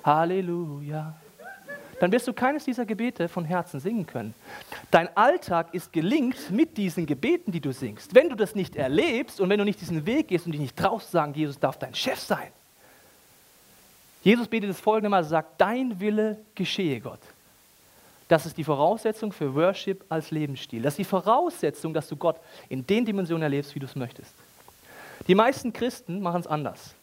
Halleluja. 0.05 1.15
Dann 2.00 2.12
wirst 2.12 2.29
du 2.29 2.33
keines 2.33 2.65
dieser 2.65 2.87
Gebete 2.87 3.29
von 3.29 3.45
Herzen 3.45 3.81
singen 3.81 4.07
können. 4.07 4.35
Dein 4.91 5.09
Alltag 5.17 5.73
ist 5.73 5.93
gelingt 5.93 6.50
mit 6.50 6.77
diesen 6.77 7.07
Gebeten, 7.07 7.50
die 7.50 7.61
du 7.61 7.73
singst. 7.73 8.15
Wenn 8.15 8.29
du 8.29 8.37
das 8.37 8.55
nicht 8.55 8.77
erlebst 8.77 9.41
und 9.41 9.49
wenn 9.49 9.59
du 9.59 9.65
nicht 9.65 9.81
diesen 9.81 10.07
Weg 10.07 10.29
gehst 10.29 10.47
und 10.47 10.53
dich 10.53 10.61
nicht 10.61 10.77
traust 10.77 11.11
sagen, 11.11 11.35
Jesus 11.35 11.59
darf 11.59 11.79
dein 11.79 11.95
Chef 11.95 12.19
sein. 12.19 12.53
Jesus 14.28 14.47
betet 14.47 14.68
das 14.68 14.78
folgende 14.78 15.08
Mal, 15.08 15.25
sagt, 15.25 15.58
dein 15.58 15.99
Wille 15.99 16.37
geschehe, 16.54 17.00
Gott. 17.00 17.20
Das 18.28 18.44
ist 18.44 18.58
die 18.58 18.64
Voraussetzung 18.64 19.32
für 19.32 19.54
Worship 19.54 20.04
als 20.11 20.30
Lebensstil. 20.30 20.82
Das 20.82 20.92
ist 20.92 20.99
die 20.99 21.04
Voraussetzung, 21.04 21.94
dass 21.94 22.08
du 22.08 22.16
Gott 22.16 22.37
in 22.68 22.87
den 22.87 23.06
Dimensionen 23.06 23.42
erlebst, 23.42 23.75
wie 23.75 23.78
du 23.78 23.87
es 23.87 23.97
möchtest. 23.97 24.35
Die 25.26 25.35
meisten 25.35 25.73
Christen 25.73 26.20
machen 26.20 26.42
es 26.42 26.47
anders. 26.47 26.94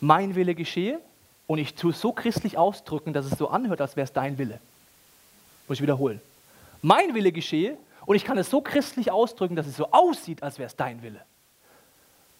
Mein 0.00 0.34
Wille 0.34 0.56
geschehe 0.56 0.98
und 1.46 1.58
ich 1.58 1.76
tue 1.76 1.92
es 1.92 2.00
so 2.00 2.10
christlich 2.10 2.58
ausdrücken, 2.58 3.12
dass 3.12 3.26
es 3.26 3.38
so 3.38 3.46
anhört, 3.46 3.80
als 3.80 3.94
wäre 3.94 4.04
es 4.04 4.12
dein 4.12 4.38
Wille. 4.38 4.58
Muss 5.68 5.76
ich 5.76 5.82
wiederholen. 5.82 6.20
Mein 6.80 7.14
Wille 7.14 7.30
geschehe 7.30 7.78
und 8.06 8.16
ich 8.16 8.24
kann 8.24 8.38
es 8.38 8.50
so 8.50 8.60
christlich 8.60 9.12
ausdrücken, 9.12 9.54
dass 9.54 9.68
es 9.68 9.76
so 9.76 9.92
aussieht, 9.92 10.42
als 10.42 10.58
wäre 10.58 10.66
es 10.66 10.74
dein 10.74 11.00
Wille. 11.04 11.20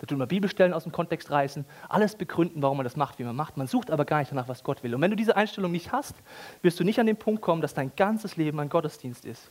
Da 0.02 0.06
tun 0.08 0.18
wir 0.18 0.26
Bibelstellen 0.26 0.74
aus 0.74 0.82
dem 0.82 0.90
Kontext 0.90 1.30
reißen, 1.30 1.64
alles 1.88 2.16
begründen, 2.16 2.60
warum 2.60 2.76
man 2.76 2.82
das 2.82 2.96
macht, 2.96 3.20
wie 3.20 3.22
man 3.22 3.36
macht. 3.36 3.56
Man 3.56 3.68
sucht 3.68 3.88
aber 3.88 4.04
gar 4.04 4.18
nicht 4.18 4.32
danach, 4.32 4.48
was 4.48 4.64
Gott 4.64 4.82
will. 4.82 4.96
Und 4.96 5.00
wenn 5.00 5.12
du 5.12 5.16
diese 5.16 5.36
Einstellung 5.36 5.70
nicht 5.70 5.92
hast, 5.92 6.16
wirst 6.60 6.80
du 6.80 6.82
nicht 6.82 6.98
an 6.98 7.06
den 7.06 7.16
Punkt 7.16 7.40
kommen, 7.40 7.62
dass 7.62 7.72
dein 7.72 7.94
ganzes 7.94 8.36
Leben 8.36 8.58
ein 8.58 8.68
Gottesdienst 8.68 9.24
ist. 9.24 9.48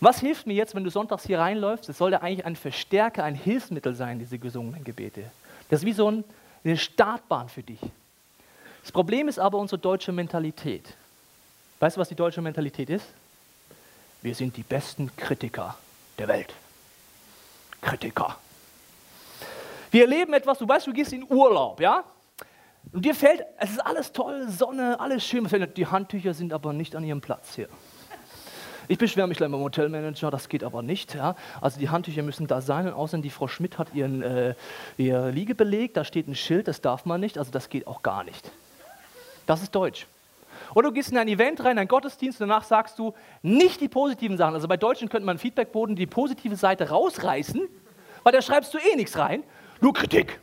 Was 0.00 0.20
hilft 0.20 0.46
mir 0.46 0.54
jetzt, 0.54 0.74
wenn 0.74 0.82
du 0.82 0.88
sonntags 0.88 1.26
hier 1.26 1.40
reinläufst? 1.40 1.90
Es 1.90 1.98
sollte 1.98 2.22
eigentlich 2.22 2.46
ein 2.46 2.56
Verstärker, 2.56 3.22
ein 3.22 3.34
Hilfsmittel 3.34 3.94
sein, 3.94 4.18
diese 4.18 4.38
gesungenen 4.38 4.82
Gebete. 4.82 5.24
Das 5.68 5.80
ist 5.80 5.86
wie 5.86 5.92
so 5.92 6.24
eine 6.64 6.76
Startbahn 6.78 7.50
für 7.50 7.62
dich. 7.62 7.80
Das 8.80 8.92
Problem 8.92 9.28
ist 9.28 9.38
aber 9.38 9.58
unsere 9.58 9.78
deutsche 9.78 10.10
Mentalität. 10.10 10.96
Weißt 11.80 11.98
du, 11.98 12.00
was 12.00 12.08
die 12.08 12.14
deutsche 12.14 12.40
Mentalität 12.40 12.88
ist? 12.88 13.04
Wir 14.22 14.34
sind 14.34 14.56
die 14.56 14.62
besten 14.62 15.14
Kritiker 15.16 15.76
der 16.16 16.28
Welt. 16.28 16.54
Kritiker. 17.82 18.38
Wir 19.90 20.02
erleben 20.02 20.32
etwas, 20.34 20.58
du 20.58 20.68
weißt, 20.68 20.86
du 20.86 20.92
gehst 20.92 21.12
in 21.12 21.24
Urlaub, 21.28 21.80
ja? 21.80 22.04
Und 22.92 23.04
dir 23.04 23.14
fällt, 23.14 23.44
es 23.58 23.70
ist 23.70 23.80
alles 23.80 24.12
toll, 24.12 24.48
Sonne, 24.48 24.98
alles 24.98 25.24
schön. 25.24 25.46
Die 25.76 25.86
Handtücher 25.86 26.34
sind 26.34 26.52
aber 26.52 26.72
nicht 26.72 26.96
an 26.96 27.04
ihrem 27.04 27.20
Platz 27.20 27.54
hier. 27.54 27.68
Ich 28.90 28.96
beschwere 28.96 29.28
mich 29.28 29.36
gleich 29.36 29.50
beim 29.50 29.60
Hotelmanager, 29.60 30.30
das 30.30 30.48
geht 30.48 30.64
aber 30.64 30.80
nicht. 30.80 31.14
Ja? 31.14 31.36
Also 31.60 31.78
die 31.78 31.90
Handtücher 31.90 32.22
müssen 32.22 32.46
da 32.46 32.62
sein 32.62 32.86
und 32.86 32.94
außerdem 32.94 33.22
die 33.22 33.30
Frau 33.30 33.46
Schmidt 33.46 33.76
hat 33.76 33.94
ihren 33.94 34.22
äh, 34.22 34.54
ihr 34.96 35.26
Liegebeleg, 35.26 35.92
da 35.92 36.04
steht 36.04 36.26
ein 36.26 36.34
Schild, 36.34 36.68
das 36.68 36.80
darf 36.80 37.04
man 37.04 37.20
nicht, 37.20 37.36
also 37.36 37.50
das 37.50 37.68
geht 37.68 37.86
auch 37.86 38.02
gar 38.02 38.24
nicht. 38.24 38.50
Das 39.46 39.62
ist 39.62 39.74
Deutsch. 39.74 40.06
Oder 40.74 40.88
du 40.88 40.94
gehst 40.94 41.10
in 41.10 41.18
ein 41.18 41.28
Event 41.28 41.62
rein, 41.62 41.78
einen 41.78 41.88
Gottesdienst 41.88 42.40
und 42.40 42.48
danach 42.48 42.64
sagst 42.64 42.98
du 42.98 43.12
nicht 43.42 43.82
die 43.82 43.88
positiven 43.88 44.38
Sachen. 44.38 44.54
Also 44.54 44.68
bei 44.68 44.78
Deutschen 44.78 45.10
könnte 45.10 45.26
man 45.26 45.36
Feedbackboden 45.36 45.94
die 45.94 46.06
positive 46.06 46.56
Seite 46.56 46.88
rausreißen, 46.88 47.68
weil 48.22 48.32
da 48.32 48.40
schreibst 48.40 48.72
du 48.72 48.78
eh 48.78 48.96
nichts 48.96 49.18
rein 49.18 49.44
nur 49.80 49.92
Kritik. 49.92 50.40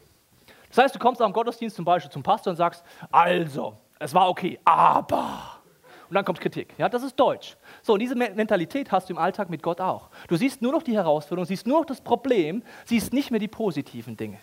Das 0.69 0.83
heißt, 0.83 0.95
du 0.95 0.99
kommst 0.99 1.21
am 1.21 1.31
Gottesdienst 1.31 1.75
zum 1.75 1.85
Beispiel 1.85 2.11
zum 2.11 2.23
Pastor 2.23 2.51
und 2.51 2.57
sagst, 2.57 2.83
also, 3.11 3.77
es 3.97 4.13
war 4.13 4.29
okay, 4.29 4.59
aber. 4.65 5.59
Und 6.09 6.15
dann 6.15 6.25
kommt 6.25 6.39
Kritik. 6.39 6.73
Ja, 6.77 6.89
das 6.89 7.03
ist 7.03 7.15
Deutsch. 7.15 7.55
So, 7.81 7.93
und 7.93 7.99
diese 7.99 8.15
Mentalität 8.15 8.91
hast 8.91 9.09
du 9.09 9.13
im 9.13 9.17
Alltag 9.17 9.49
mit 9.49 9.63
Gott 9.63 9.81
auch. 9.81 10.09
Du 10.27 10.35
siehst 10.35 10.61
nur 10.61 10.71
noch 10.71 10.83
die 10.83 10.93
Herausforderung, 10.93 11.45
siehst 11.45 11.65
nur 11.65 11.79
noch 11.79 11.85
das 11.85 12.01
Problem, 12.01 12.61
siehst 12.85 13.13
nicht 13.13 13.31
mehr 13.31 13.39
die 13.39 13.47
positiven 13.47 14.17
Dinge. 14.17 14.37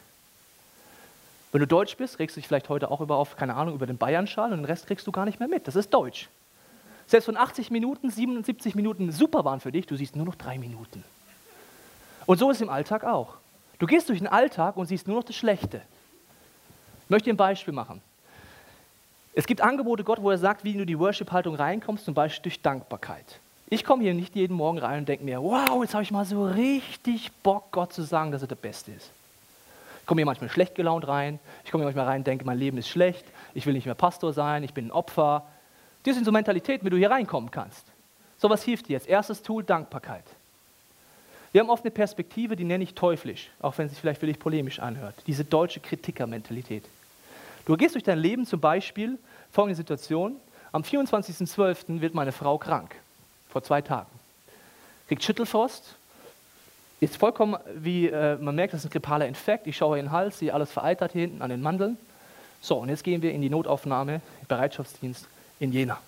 Wenn 1.52 1.60
du 1.60 1.66
Deutsch 1.66 1.96
bist, 1.98 2.18
regst 2.18 2.36
du 2.36 2.40
dich 2.40 2.48
vielleicht 2.48 2.70
heute 2.70 2.90
auch 2.90 3.00
über 3.00 3.16
auf, 3.16 3.36
keine 3.36 3.54
Ahnung, 3.54 3.74
über 3.74 3.86
den 3.86 3.98
Bayern-Schal 3.98 4.52
und 4.52 4.58
den 4.58 4.64
Rest 4.64 4.86
kriegst 4.86 5.06
du 5.06 5.12
gar 5.12 5.26
nicht 5.26 5.38
mehr 5.38 5.48
mit. 5.48 5.68
Das 5.68 5.76
ist 5.76 5.90
Deutsch. 5.90 6.28
Selbst 7.06 7.26
von 7.26 7.36
80 7.36 7.70
Minuten, 7.70 8.10
77 8.10 8.74
Minuten 8.74 9.12
super 9.12 9.44
waren 9.44 9.60
für 9.60 9.70
dich, 9.70 9.86
du 9.86 9.96
siehst 9.96 10.16
nur 10.16 10.24
noch 10.24 10.34
drei 10.34 10.56
Minuten. 10.56 11.04
Und 12.24 12.38
so 12.38 12.50
ist 12.50 12.56
es 12.56 12.62
im 12.62 12.70
Alltag 12.70 13.04
auch. 13.04 13.36
Du 13.82 13.88
gehst 13.88 14.08
durch 14.08 14.20
den 14.20 14.28
Alltag 14.28 14.76
und 14.76 14.86
siehst 14.86 15.08
nur 15.08 15.16
noch 15.16 15.24
das 15.24 15.34
Schlechte. 15.34 15.82
Ich 17.02 17.10
möchte 17.10 17.24
dir 17.24 17.34
ein 17.34 17.36
Beispiel 17.36 17.74
machen. 17.74 18.00
Es 19.34 19.44
gibt 19.44 19.60
Angebote 19.60 20.04
Gott, 20.04 20.22
wo 20.22 20.30
er 20.30 20.38
sagt, 20.38 20.62
wie 20.62 20.74
du 20.74 20.82
in 20.82 20.86
die 20.86 20.96
Worship-Haltung 20.96 21.56
reinkommst, 21.56 22.04
zum 22.04 22.14
Beispiel 22.14 22.44
durch 22.44 22.62
Dankbarkeit. 22.62 23.40
Ich 23.70 23.82
komme 23.82 24.04
hier 24.04 24.14
nicht 24.14 24.36
jeden 24.36 24.56
Morgen 24.56 24.78
rein 24.78 25.00
und 25.00 25.08
denke 25.08 25.24
mir, 25.24 25.42
wow, 25.42 25.82
jetzt 25.82 25.94
habe 25.94 26.04
ich 26.04 26.12
mal 26.12 26.24
so 26.24 26.46
richtig 26.46 27.32
Bock, 27.42 27.72
Gott 27.72 27.92
zu 27.92 28.02
sagen, 28.02 28.30
dass 28.30 28.42
er 28.42 28.46
der 28.46 28.54
Beste 28.54 28.92
ist. 28.92 29.10
Ich 30.02 30.06
komme 30.06 30.20
hier 30.20 30.26
manchmal 30.26 30.48
schlecht 30.48 30.76
gelaunt 30.76 31.08
rein. 31.08 31.40
Ich 31.64 31.72
komme 31.72 31.82
hier 31.82 31.86
manchmal 31.86 32.06
rein 32.06 32.20
und 32.20 32.26
denke, 32.28 32.44
mein 32.44 32.58
Leben 32.58 32.78
ist 32.78 32.88
schlecht. 32.88 33.24
Ich 33.52 33.66
will 33.66 33.72
nicht 33.72 33.86
mehr 33.86 33.96
Pastor 33.96 34.32
sein. 34.32 34.62
Ich 34.62 34.74
bin 34.74 34.86
ein 34.86 34.92
Opfer. 34.92 35.42
Das 36.04 36.14
sind 36.14 36.24
so 36.24 36.30
Mentalitäten, 36.30 36.86
wie 36.86 36.90
du 36.90 36.96
hier 36.96 37.10
reinkommen 37.10 37.50
kannst. 37.50 37.84
So 38.38 38.48
was 38.48 38.62
hilft 38.62 38.86
dir 38.86 38.92
jetzt? 38.92 39.08
Erstes 39.08 39.42
Tool, 39.42 39.64
Dankbarkeit. 39.64 40.22
Wir 41.52 41.60
haben 41.60 41.68
oft 41.68 41.84
eine 41.84 41.90
Perspektive, 41.90 42.56
die 42.56 42.64
nenne 42.64 42.82
ich 42.82 42.94
teuflisch, 42.94 43.50
auch 43.60 43.76
wenn 43.76 43.86
es 43.86 43.92
sich 43.92 44.00
vielleicht 44.00 44.20
für 44.20 44.26
dich 44.26 44.38
polemisch 44.38 44.78
anhört. 44.78 45.14
Diese 45.26 45.44
deutsche 45.44 45.80
Kritikermentalität. 45.80 46.84
Du 47.66 47.76
gehst 47.76 47.94
durch 47.94 48.04
dein 48.04 48.18
Leben 48.18 48.46
zum 48.46 48.58
Beispiel, 48.58 49.18
folgende 49.52 49.76
Situation, 49.76 50.36
am 50.72 50.82
24.12. 50.82 52.00
wird 52.00 52.14
meine 52.14 52.32
Frau 52.32 52.56
krank, 52.56 52.96
vor 53.50 53.62
zwei 53.62 53.82
Tagen. 53.82 54.10
Kriegt 55.06 55.22
Schüttelfrost, 55.22 55.94
ist 57.00 57.16
vollkommen, 57.16 57.56
wie 57.74 58.06
äh, 58.06 58.38
man 58.38 58.54
merkt, 58.54 58.72
das 58.72 58.80
ist 58.80 58.86
ein 58.86 58.92
grippaler 58.92 59.26
Infekt. 59.26 59.66
Ich 59.66 59.76
schaue 59.76 59.98
in 59.98 60.06
den 60.06 60.12
Hals, 60.12 60.38
sehe 60.38 60.54
alles 60.54 60.72
vereitert 60.72 61.12
hier 61.12 61.22
hinten 61.22 61.42
an 61.42 61.50
den 61.50 61.60
Mandeln. 61.60 61.98
So, 62.62 62.76
und 62.76 62.88
jetzt 62.88 63.04
gehen 63.04 63.20
wir 63.20 63.32
in 63.32 63.42
die 63.42 63.50
Notaufnahme, 63.50 64.22
Bereitschaftsdienst 64.48 65.26
in 65.60 65.72
Jena. 65.72 66.00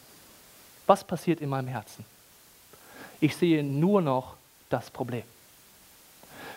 Was 0.87 1.05
passiert 1.05 1.41
in 1.41 1.51
meinem 1.51 1.69
Herzen? 1.69 2.05
Ich 3.21 3.37
sehe 3.37 3.63
nur 3.63 4.01
noch 4.01 4.37
das 4.71 4.91
Problem. 4.91 5.25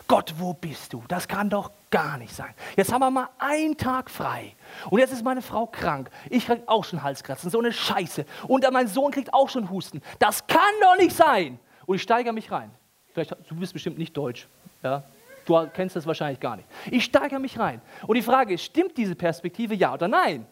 Gott, 0.08 0.34
wo 0.38 0.54
bist 0.54 0.94
du? 0.94 1.04
Das 1.08 1.28
kann 1.28 1.50
doch 1.50 1.72
gar 1.90 2.18
nicht 2.18 2.34
sein. 2.34 2.54
Jetzt 2.78 2.94
haben 2.94 3.02
wir 3.02 3.12
mal 3.12 3.30
einen 3.40 3.76
Tag 3.76 4.10
frei. 4.10 4.56
Und 4.90 5.00
jetzt 5.00 5.12
ist 5.12 5.24
meine 5.24 5.42
Frau 5.42 5.66
krank. 5.66 6.10
Ich 6.30 6.46
kriege 6.46 6.64
auch 6.66 6.86
schon 6.86 7.04
Halskratzen, 7.04 7.50
so 7.50 7.60
eine 7.60 7.74
Scheiße. 7.74 8.26
Und 8.48 8.66
mein 8.72 8.88
Sohn 8.88 9.12
kriegt 9.12 9.34
auch 9.34 9.50
schon 9.50 9.70
Husten. 9.70 10.02
Das 10.20 10.48
kann 10.48 10.62
doch 10.82 10.98
nicht 10.98 11.16
sein. 11.16 11.60
Und 11.86 11.98
ich 11.98 12.02
steigere 12.02 12.34
mich 12.34 12.50
rein. 12.52 12.72
Vielleicht, 13.14 13.36
du 13.50 13.56
bist 13.56 13.74
bestimmt 13.74 13.98
nicht 13.98 14.16
deutsch. 14.16 14.48
Ja? 14.82 15.04
Du 15.46 15.68
kennst 15.74 15.96
das 15.96 16.06
wahrscheinlich 16.06 16.40
gar 16.40 16.56
nicht. 16.56 16.68
Ich 16.92 17.04
steigere 17.06 17.40
mich 17.40 17.60
rein. 17.60 17.82
Und 18.06 18.16
die 18.16 18.22
Frage 18.22 18.54
ist, 18.54 18.64
stimmt 18.64 18.98
diese 18.98 19.16
Perspektive 19.16 19.76
ja 19.76 19.94
oder 19.94 20.08
nein? 20.08 20.46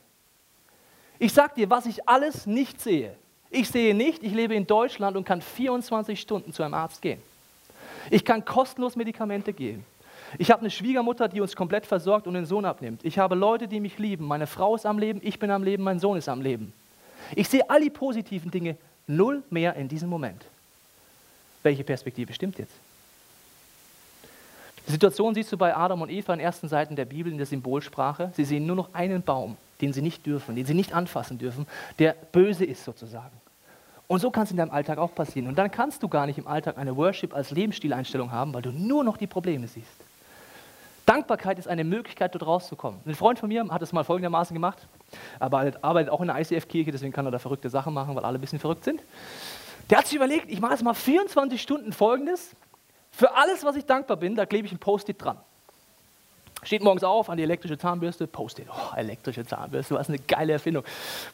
Ich 1.18 1.32
sage 1.32 1.54
dir, 1.56 1.70
was 1.70 1.86
ich 1.86 2.08
alles 2.10 2.46
nicht 2.46 2.82
sehe. 2.82 3.15
Ich 3.50 3.70
sehe 3.70 3.94
nicht, 3.94 4.22
ich 4.24 4.34
lebe 4.34 4.54
in 4.54 4.68
Deutschland 4.68 5.15
und 5.15 5.24
kann 5.24 5.41
24 5.41 6.20
Stunden 6.20 6.52
zu 6.52 6.63
einem 6.63 6.74
Arzt 6.74 7.02
gehen. 7.02 7.22
Ich 8.10 8.26
kann 8.26 8.46
kostenlos 8.46 8.96
Medikamente 8.96 9.54
geben. 9.54 9.86
Ich 10.38 10.52
habe 10.52 10.62
eine 10.62 10.72
Schwiegermutter, 10.72 11.28
die 11.28 11.41
uns 11.41 11.56
komplett 11.56 11.86
versorgt 11.86 12.28
und 12.28 12.34
den 12.34 12.46
Sohn 12.46 12.65
abnimmt. 12.65 13.04
Ich 13.04 13.20
habe 13.20 13.36
Leute, 13.36 13.68
die 13.68 13.80
mich 13.80 13.98
lieben. 14.00 14.26
Meine 14.26 14.48
Frau 14.48 14.76
ist 14.76 14.86
am 14.86 15.00
Leben, 15.00 15.22
ich 15.24 15.39
bin 15.39 15.52
am 15.52 15.63
Leben, 15.63 15.84
mein 15.84 16.00
Sohn 16.00 16.18
ist 16.18 16.30
am 16.30 16.41
Leben. 16.41 16.74
Ich 17.36 17.48
sehe 17.48 17.70
all 17.70 17.82
die 17.82 17.89
positiven 17.89 18.52
Dinge 18.52 18.78
null 19.08 19.44
mehr 19.50 19.76
in 19.76 19.88
diesem 19.88 20.10
Moment. 20.10 20.44
Welche 21.63 21.84
Perspektive 21.84 22.34
stimmt 22.34 22.58
jetzt? 22.60 22.74
Die 24.88 24.91
Situation 24.91 25.34
siehst 25.34 25.52
du 25.52 25.58
bei 25.58 25.76
Adam 25.76 26.02
und 26.02 26.12
Eva 26.12 26.34
in 26.34 26.39
ersten 26.39 26.68
Seiten 26.68 26.96
der 26.96 27.06
Bibel 27.06 27.32
in 27.32 27.38
der 27.38 27.48
Symbolsprache. 27.48 28.32
Sie 28.36 28.46
sehen 28.46 28.68
nur 28.68 28.76
noch 28.76 28.94
einen 28.94 29.24
Baum, 29.24 29.58
den 29.82 29.94
sie 29.94 30.02
nicht 30.02 30.26
dürfen, 30.26 30.56
den 30.56 30.65
sie 30.65 30.76
nicht 30.76 30.94
anfassen 30.94 31.39
dürfen, 31.39 31.65
der 31.98 32.15
böse 32.32 32.65
ist 32.65 32.84
sozusagen. 32.84 33.36
Und 34.08 34.20
so 34.20 34.30
kann 34.30 34.44
es 34.44 34.52
in 34.52 34.58
deinem 34.58 34.72
Alltag 34.72 34.98
auch 34.98 35.13
passieren. 35.13 35.48
Und 35.48 35.58
dann 35.58 35.72
kannst 35.72 36.04
du 36.04 36.08
gar 36.08 36.26
nicht 36.28 36.38
im 36.38 36.48
Alltag 36.48 36.78
eine 36.78 36.96
Worship 36.96 37.34
als 37.34 37.52
Lebensstileinstellung 37.52 38.32
haben, 38.32 38.54
weil 38.54 38.62
du 38.62 38.72
nur 38.72 39.04
noch 39.04 39.18
die 39.18 39.28
Probleme 39.28 39.68
siehst. 39.68 39.88
Dankbarkeit 41.06 41.60
ist 41.60 41.68
eine 41.68 41.84
Möglichkeit, 41.84 42.34
dort 42.34 42.46
rauszukommen. 42.46 43.00
Ein 43.06 43.15
Freund 43.15 43.38
von 43.38 43.50
mir 43.50 43.68
hat 43.70 43.82
es 43.82 43.94
mal 43.94 44.04
folgendermaßen 44.04 44.54
gemacht, 44.54 44.88
aber 45.39 45.72
arbeitet 45.82 46.12
auch 46.12 46.22
in 46.22 46.28
der 46.28 46.39
ICF-Kirche, 46.39 46.91
deswegen 46.91 47.13
kann 47.13 47.26
er 47.26 47.32
da 47.32 47.39
verrückte 47.39 47.70
Sachen 47.70 47.94
machen, 47.94 48.15
weil 48.15 48.26
alle 48.26 48.39
ein 48.39 48.41
bisschen 48.41 48.60
verrückt 48.60 48.84
sind. 48.84 49.02
Der 49.89 50.00
hat 50.00 50.08
sich 50.08 50.15
überlegt, 50.15 50.50
ich 50.50 50.60
mache 50.60 50.74
jetzt 50.74 50.84
mal 50.84 50.96
24 50.96 51.62
Stunden 51.62 51.94
Folgendes. 51.94 52.56
Für 53.12 53.36
alles, 53.36 53.63
was 53.63 53.76
ich 53.76 53.86
dankbar 53.86 54.18
bin, 54.18 54.36
da 54.36 54.48
klebe 54.48 54.65
ich 54.65 54.74
ein 54.74 54.80
Post-it 54.80 55.24
dran. 55.24 55.38
Steht 56.65 56.82
morgens 56.82 57.04
auf 57.04 57.30
an 57.30 57.38
die 57.38 57.43
elektrische 57.43 57.78
Zahnbürste, 57.78 58.25
Post-it. 58.25 58.65
Oh, 58.71 58.95
elektrische 58.97 59.45
Zahnbürste, 59.45 59.93
was 59.93 60.10
eine 60.10 60.17
geile 60.17 60.54
Erfindung. 60.54 60.84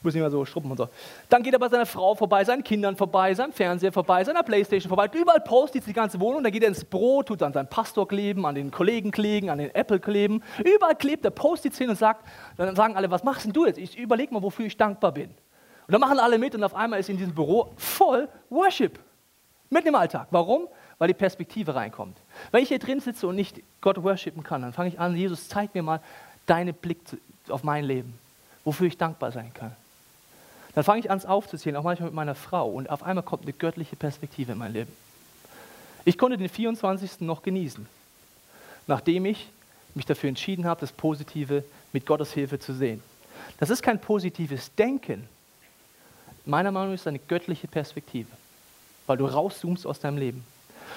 Muss 0.04 0.14
nicht 0.14 0.22
mal 0.22 0.30
so 0.30 0.44
schruppen 0.44 0.70
und 0.70 0.76
so. 0.76 0.90
Dann 1.30 1.42
geht 1.42 1.54
er 1.54 1.60
bei 1.60 1.70
seiner 1.70 1.86
Frau 1.86 2.16
vorbei, 2.16 2.44
seinen 2.44 2.66
Kindern 2.66 2.98
vorbei, 2.98 3.34
seinem 3.34 3.54
Fernseher 3.54 3.94
vorbei, 3.94 4.26
seiner 4.26 4.44
Playstation 4.44 4.90
vorbei. 4.90 5.10
Überall 5.14 5.40
Post-its 5.40 5.86
die 5.86 5.94
ganze 5.94 6.20
Wohnung. 6.20 6.44
Dann 6.44 6.52
geht 6.52 6.64
er 6.64 6.68
ins 6.68 6.84
Brot, 6.84 7.28
tut 7.28 7.42
an 7.44 7.54
seinem 7.54 7.68
Pastor 7.68 8.06
kleben, 8.06 8.46
an 8.46 8.56
den 8.56 8.72
Kollegen 8.72 9.12
kleben, 9.12 9.50
an 9.50 9.60
den 9.60 9.74
Apple 9.74 10.02
kleben. 10.02 10.44
Überall 10.66 10.96
klebt 10.96 11.24
er 11.24 11.32
Post-its 11.32 11.78
hin 11.78 11.90
und 11.90 11.96
sagt, 11.96 12.28
dann 12.58 12.76
sagen 12.76 12.98
alle, 12.98 13.10
was 13.10 13.24
machst 13.24 13.46
denn 13.46 13.54
du 13.54 13.66
jetzt? 13.66 13.78
Ich 13.78 13.98
überlege 13.98 14.34
mal, 14.34 14.44
wofür 14.44 14.66
ich 14.66 14.76
dankbar 14.76 15.14
bin. 15.14 15.30
Und 15.88 15.94
dann 15.94 16.02
machen 16.02 16.20
alle 16.20 16.38
mit 16.38 16.56
und 16.56 16.64
auf 16.66 16.76
einmal 16.76 17.00
ist 17.00 17.10
in 17.10 17.16
diesem 17.16 17.34
Büro 17.34 17.72
voll 17.78 18.28
Worship. 18.50 19.00
Mitten 19.70 19.88
im 19.88 19.96
Alltag. 19.96 20.28
Warum? 20.32 20.68
Weil 21.02 21.08
die 21.08 21.16
Perspektive 21.16 21.74
reinkommt. 21.74 22.16
Wenn 22.52 22.62
ich 22.62 22.68
hier 22.68 22.78
drin 22.78 23.00
sitze 23.00 23.26
und 23.26 23.36
nicht 23.36 23.60
Gott 23.82 24.04
worshipen 24.04 24.44
kann, 24.44 24.62
dann 24.62 24.72
fange 24.72 24.90
ich 24.90 25.00
an, 25.00 25.16
Jesus, 25.16 25.48
zeig 25.48 25.74
mir 25.74 25.82
mal 25.82 26.00
deinen 26.46 26.76
Blick 26.76 27.00
auf 27.50 27.64
mein 27.64 27.86
Leben, 27.86 28.14
wofür 28.64 28.86
ich 28.86 29.00
dankbar 29.00 29.32
sein 29.32 29.52
kann. 29.52 29.76
Dann 30.76 30.84
fange 30.84 31.00
ich 31.00 31.10
an, 31.10 31.18
es 31.18 31.26
aufzuzählen, 31.26 31.76
auch 31.76 31.84
manchmal 31.84 32.10
mit 32.10 32.14
meiner 32.14 32.36
Frau, 32.36 32.70
und 32.70 32.88
auf 32.92 33.02
einmal 33.02 33.24
kommt 33.24 33.46
eine 33.46 33.54
göttliche 33.54 33.96
Perspektive 33.96 34.52
in 34.52 34.60
mein 34.60 34.74
Leben. 34.74 34.92
Ich 36.06 36.20
konnte 36.20 36.38
den 36.38 36.50
24. 36.50 37.22
noch 37.22 37.42
genießen, 37.42 37.88
nachdem 38.86 39.26
ich 39.26 39.50
mich 39.96 40.06
dafür 40.06 40.30
entschieden 40.30 40.66
habe, 40.66 40.82
das 40.82 40.92
Positive 40.92 41.64
mit 41.94 42.06
Gottes 42.06 42.32
Hilfe 42.32 42.60
zu 42.60 42.76
sehen. 42.76 43.02
Das 43.58 43.72
ist 43.72 43.82
kein 43.82 44.00
positives 44.00 44.70
Denken. 44.76 45.28
Meiner 46.46 46.72
Meinung 46.72 46.90
nach 46.90 46.94
ist 46.94 47.02
es 47.02 47.08
eine 47.08 47.18
göttliche 47.18 47.68
Perspektive, 47.68 48.30
weil 49.08 49.18
du 49.18 49.26
rauszoomst 49.26 49.88
aus 49.88 50.00
deinem 50.00 50.20
Leben. 50.20 50.44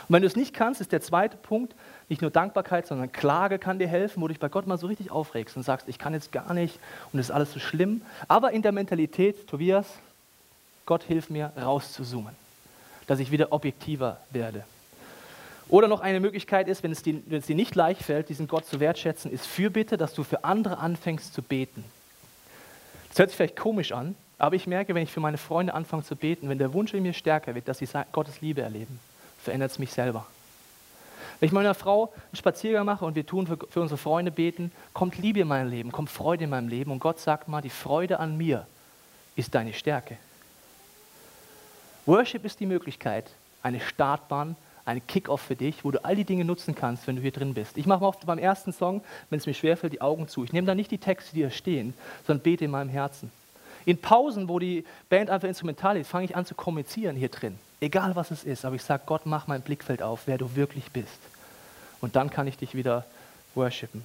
Und 0.09 0.15
wenn 0.15 0.23
du 0.23 0.29
es 0.29 0.37
nicht 0.37 0.55
kannst, 0.55 0.81
ist 0.81 0.93
der 0.93 1.01
zweite 1.01 1.37
Punkt, 1.37 1.75
nicht 2.09 2.23
nur 2.23 2.31
Dankbarkeit, 2.31 2.87
sondern 2.87 3.13
Klage 3.13 3.59
kann 3.59 3.79
dir 3.79 3.89
helfen, 3.89 4.23
wo 4.23 4.29
du 4.29 4.35
dich 4.35 4.41
bei 4.41 4.49
Gott 4.49 4.67
mal 4.67 4.79
so 4.79 4.87
richtig 4.87 5.11
aufregst 5.11 5.57
und 5.57 5.63
sagst, 5.63 5.89
ich 5.89 5.99
kann 5.99 6.13
jetzt 6.13 6.33
gar 6.33 6.53
nicht 6.53 6.79
und 7.13 7.19
es 7.19 7.27
ist 7.27 7.31
alles 7.31 7.53
so 7.53 7.61
schlimm. 7.61 8.03
Aber 8.29 8.53
in 8.53 8.63
der 8.63 8.73
Mentalität, 8.73 9.47
Tobias, 9.47 9.87
Gott 10.87 11.03
hilf 11.05 11.31
mir 11.31 11.53
rauszuzoomen, 11.61 12.35
dass 13.07 13.21
ich 13.21 13.31
wieder 13.31 13.53
objektiver 13.53 14.19
werde. 14.31 14.65
Oder 15.69 15.89
noch 15.89 16.01
eine 16.01 16.21
Möglichkeit 16.21 16.69
ist, 16.69 16.83
wenn 16.83 16.93
es, 16.93 17.03
dir, 17.03 17.23
wenn 17.27 17.39
es 17.39 17.47
dir 17.47 17.57
nicht 17.57 17.75
leicht 17.75 18.03
fällt, 18.03 18.29
diesen 18.29 18.49
Gott 18.49 18.67
zu 18.67 18.81
wertschätzen, 18.81 19.33
ist 19.33 19.47
Fürbitte, 19.47 19.97
dass 19.97 20.13
du 20.13 20.23
für 20.23 20.45
andere 20.45 20.79
anfängst 20.79 21.33
zu 21.33 21.41
beten. 21.41 21.85
Das 23.09 23.19
hört 23.19 23.31
sich 23.31 23.37
vielleicht 23.37 23.57
komisch 23.57 23.93
an, 23.93 24.15
aber 24.39 24.57
ich 24.57 24.67
merke, 24.67 24.95
wenn 24.95 25.05
ich 25.05 25.11
für 25.11 25.21
meine 25.21 25.39
Freunde 25.39 25.73
anfange 25.73 26.03
zu 26.03 26.17
beten, 26.17 26.51
wenn 26.51 26.59
der 26.59 26.75
Wunsch 26.75 26.93
in 26.93 27.03
mir 27.03 27.15
stärker 27.15 27.55
wird, 27.55 27.67
dass 27.67 27.79
sie 27.79 27.89
Gottes 28.13 28.43
Liebe 28.43 28.61
erleben 28.61 29.01
verändert 29.45 29.71
es 29.71 29.79
mich 29.79 29.93
selber. 29.93 30.27
Wenn 31.41 31.49
ich 31.49 31.53
meiner 31.53 31.75
Frau 31.75 32.13
einen 32.15 32.37
Spaziergang 32.37 32.87
mache 32.87 33.05
und 33.05 33.15
wir 33.15 33.27
tun 33.27 33.47
für, 33.47 33.59
für 33.69 33.81
unsere 33.81 33.99
Freunde 33.99 34.31
beten, 34.31 34.73
kommt 34.93 35.19
Liebe 35.19 35.41
in 35.41 35.49
mein 35.49 35.69
Leben, 35.69 35.93
kommt 35.93 36.11
Freude 36.11 36.45
in 36.45 36.51
meinem 36.51 36.69
Leben 36.69 36.91
und 36.91 37.01
Gott 37.01 37.21
sagt 37.21 37.49
mal, 37.49 37.61
die 37.61 37.71
Freude 37.71 38.19
an 38.19 38.37
mir 38.37 38.67
ist 39.37 39.55
deine 39.55 39.73
Stärke. 39.73 40.17
Worship 42.07 42.45
ist 42.45 42.61
die 42.61 42.67
Möglichkeit, 42.67 43.31
eine 43.63 43.81
Startbahn, 43.81 44.57
ein 44.85 45.07
Kickoff 45.07 45.41
für 45.41 45.57
dich, 45.57 45.85
wo 45.85 45.91
du 45.91 46.05
all 46.05 46.15
die 46.15 46.25
Dinge 46.25 46.45
nutzen 46.45 46.75
kannst, 46.75 47.07
wenn 47.07 47.17
du 47.17 47.23
hier 47.23 47.33
drin 47.33 47.55
bist. 47.55 47.79
Ich 47.79 47.87
mache 47.87 48.01
mal 48.01 48.09
oft 48.09 48.25
beim 48.27 48.39
ersten 48.39 48.73
Song, 48.73 49.03
wenn 49.31 49.39
es 49.39 49.47
mir 49.47 49.55
schwerfällt, 49.55 49.95
die 49.95 50.03
Augen 50.03 50.29
zu. 50.29 50.45
Ich 50.45 50.53
nehme 50.53 50.67
da 50.67 50.75
nicht 50.75 50.91
die 50.91 50.99
Texte, 50.99 51.35
die 51.35 51.43
da 51.43 51.51
stehen, 51.51 51.95
sondern 52.27 52.43
bete 52.43 52.67
in 52.67 52.71
meinem 52.71 52.91
Herzen. 52.91 53.31
In 53.87 53.99
Pausen, 53.99 54.49
wo 54.49 54.59
die 54.59 54.85
Band 55.09 55.31
einfach 55.31 55.49
instrumental 55.49 55.97
ist, 55.97 56.09
fange 56.09 56.27
ich 56.27 56.37
an 56.37 56.47
zu 56.47 56.55
kommunizieren 56.55 57.17
hier 57.17 57.29
drin. 57.29 57.59
Egal 57.85 58.17
was 58.17 58.31
es 58.31 58.45
ist, 58.45 58.65
aber 58.65 58.77
ich 58.77 58.83
sage, 58.83 59.03
Gott, 59.05 59.27
mach 59.27 59.47
mein 59.47 59.61
Blickfeld 59.61 60.01
auf, 60.01 60.23
wer 60.25 60.39
du 60.39 60.57
wirklich 60.57 60.91
bist. 60.91 61.19
Und 62.01 62.17
dann 62.17 62.31
kann 62.31 62.47
ich 62.47 62.57
dich 62.57 62.75
wieder 62.75 63.05
worshipen. 63.55 64.03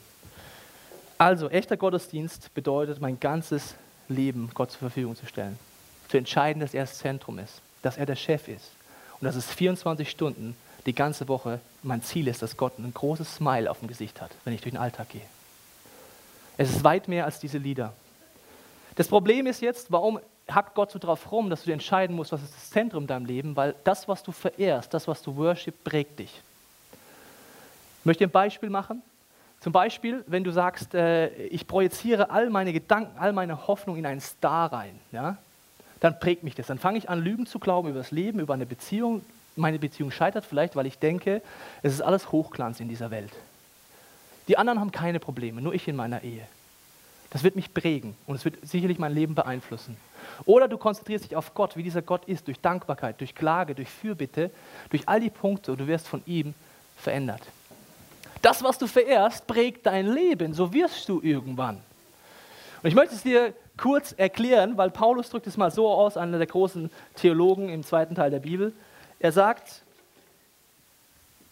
Also, 1.18 1.50
echter 1.50 1.78
Gottesdienst 1.78 2.54
bedeutet, 2.54 3.00
mein 3.00 3.22
ganzes 3.22 3.76
Leben 4.10 4.52
Gott 4.54 4.72
zur 4.72 4.80
Verfügung 4.80 5.16
zu 5.16 5.26
stellen. 5.26 5.58
Zu 6.10 6.18
entscheiden, 6.18 6.60
dass 6.60 6.74
er 6.74 6.84
das 6.84 6.98
Zentrum 6.98 7.40
ist, 7.40 7.62
dass 7.82 7.96
er 7.96 8.06
der 8.06 8.18
Chef 8.18 8.50
ist. 8.50 8.70
Und 9.22 9.26
dass 9.26 9.38
es 9.38 9.46
24 9.46 10.10
Stunden 10.10 10.58
die 10.86 10.94
ganze 10.94 11.30
Woche 11.30 11.62
mein 11.82 12.04
Ziel 12.04 12.28
ist, 12.28 12.42
dass 12.42 12.58
Gott 12.58 12.78
ein 12.80 12.94
großes 12.94 13.36
Smile 13.36 13.72
auf 13.72 13.80
dem 13.80 13.88
Gesicht 13.88 14.20
hat, 14.20 14.32
wenn 14.44 14.54
ich 14.54 14.60
durch 14.60 14.74
den 14.74 14.82
Alltag 14.82 15.08
gehe. 15.08 15.26
Es 16.58 16.70
ist 16.70 16.84
weit 16.84 17.08
mehr 17.08 17.24
als 17.24 17.40
diese 17.40 17.60
Lieder. 17.60 17.94
Das 18.96 19.08
Problem 19.08 19.48
ist 19.48 19.62
jetzt, 19.62 19.90
warum 19.90 20.20
hackt 20.50 20.76
Gott 20.76 20.92
so 20.92 21.00
drauf 21.00 21.32
rum, 21.32 21.50
dass 21.50 21.62
du 21.62 21.68
dir 21.68 21.74
entscheiden 21.74 22.16
musst, 22.16 22.32
was 22.32 22.44
ist 22.44 22.56
das 22.56 22.70
Zentrum 22.70 23.04
in 23.04 23.08
deinem 23.08 23.26
Leben, 23.26 23.56
weil 23.56 23.76
das, 23.84 24.08
was 24.08 24.24
du 24.24 24.32
verehrst, 24.32 24.94
das, 24.94 25.08
was 25.08 25.22
du 25.22 25.36
worship, 25.36 25.84
prägt 25.84 26.20
dich. 26.20 26.42
Ich 28.00 28.06
möchte 28.06 28.24
ein 28.24 28.32
Beispiel 28.32 28.70
machen. 28.70 29.02
Zum 29.60 29.74
Beispiel, 29.74 30.24
wenn 30.28 30.44
du 30.44 30.52
sagst, 30.52 30.96
äh, 30.96 31.28
ich 31.48 31.68
projiziere 31.68 32.30
all 32.30 32.50
meine 32.50 32.72
Gedanken, 32.72 33.18
all 33.18 33.34
meine 33.34 33.68
Hoffnung 33.68 33.98
in 33.98 34.06
einen 34.06 34.22
Star 34.22 34.72
rein, 34.72 34.98
ja, 35.12 35.38
dann 36.00 36.20
prägt 36.20 36.44
mich 36.44 36.56
das. 36.56 36.68
Dann 36.68 36.80
fange 36.80 36.98
ich 36.98 37.10
an, 37.10 37.22
Lügen 37.22 37.46
zu 37.46 37.60
glauben 37.60 37.90
über 37.90 38.00
das 38.00 38.12
Leben, 38.12 38.40
über 38.40 38.54
eine 38.54 38.66
Beziehung. 38.66 39.22
Meine 39.58 39.80
Beziehung 39.80 40.12
scheitert 40.12 40.46
vielleicht, 40.46 40.78
weil 40.78 40.86
ich 40.86 40.98
denke, 40.98 41.42
es 41.84 41.94
ist 41.94 42.02
alles 42.02 42.32
Hochglanz 42.32 42.80
in 42.80 42.88
dieser 42.88 43.12
Welt. 43.12 43.32
Die 44.48 44.58
anderen 44.58 44.80
haben 44.80 44.92
keine 44.92 45.20
Probleme, 45.20 45.62
nur 45.62 45.74
ich 45.74 45.88
in 45.90 45.98
meiner 45.98 46.24
Ehe. 46.24 46.48
Das 47.30 47.44
wird 47.44 47.56
mich 47.56 47.74
prägen 47.74 48.16
und 48.26 48.36
es 48.36 48.46
wird 48.46 48.58
sicherlich 48.66 48.98
mein 48.98 49.14
Leben 49.14 49.36
beeinflussen. 49.36 49.98
Oder 50.46 50.68
du 50.68 50.78
konzentrierst 50.78 51.26
dich 51.26 51.36
auf 51.36 51.54
Gott, 51.54 51.76
wie 51.78 51.84
dieser 51.84 52.02
Gott 52.02 52.26
ist, 52.26 52.48
durch 52.48 52.60
Dankbarkeit, 52.60 53.20
durch 53.20 53.36
Klage, 53.36 53.76
durch 53.76 53.90
Fürbitte, 53.90 54.52
durch 54.90 55.08
all 55.08 55.20
die 55.20 55.30
Punkte 55.30 55.72
und 55.72 55.80
du 55.80 55.88
wirst 55.88 56.08
von 56.08 56.22
ihm 56.26 56.54
verändert. 56.98 57.42
Das, 58.42 58.64
was 58.64 58.78
du 58.78 58.88
verehrst, 58.88 59.48
prägt 59.48 59.86
dein 59.86 60.08
Leben, 60.08 60.54
so 60.54 60.72
wirst 60.74 61.10
du 61.10 61.22
irgendwann. 61.22 61.82
Und 62.82 62.88
ich 62.88 62.96
möchte 62.96 63.16
es 63.16 63.24
dir 63.24 63.54
kurz 63.78 64.14
erklären, 64.14 64.78
weil 64.78 64.90
Paulus 64.90 65.30
drückt 65.30 65.48
es 65.48 65.58
mal 65.58 65.72
so 65.72 65.90
aus, 65.90 66.16
einer 66.16 66.38
der 66.38 66.48
großen 66.48 66.90
Theologen 67.16 67.70
im 67.70 67.84
zweiten 67.84 68.16
Teil 68.16 68.32
der 68.32 68.40
Bibel. 68.40 68.74
Er 69.20 69.32
sagt, 69.32 69.84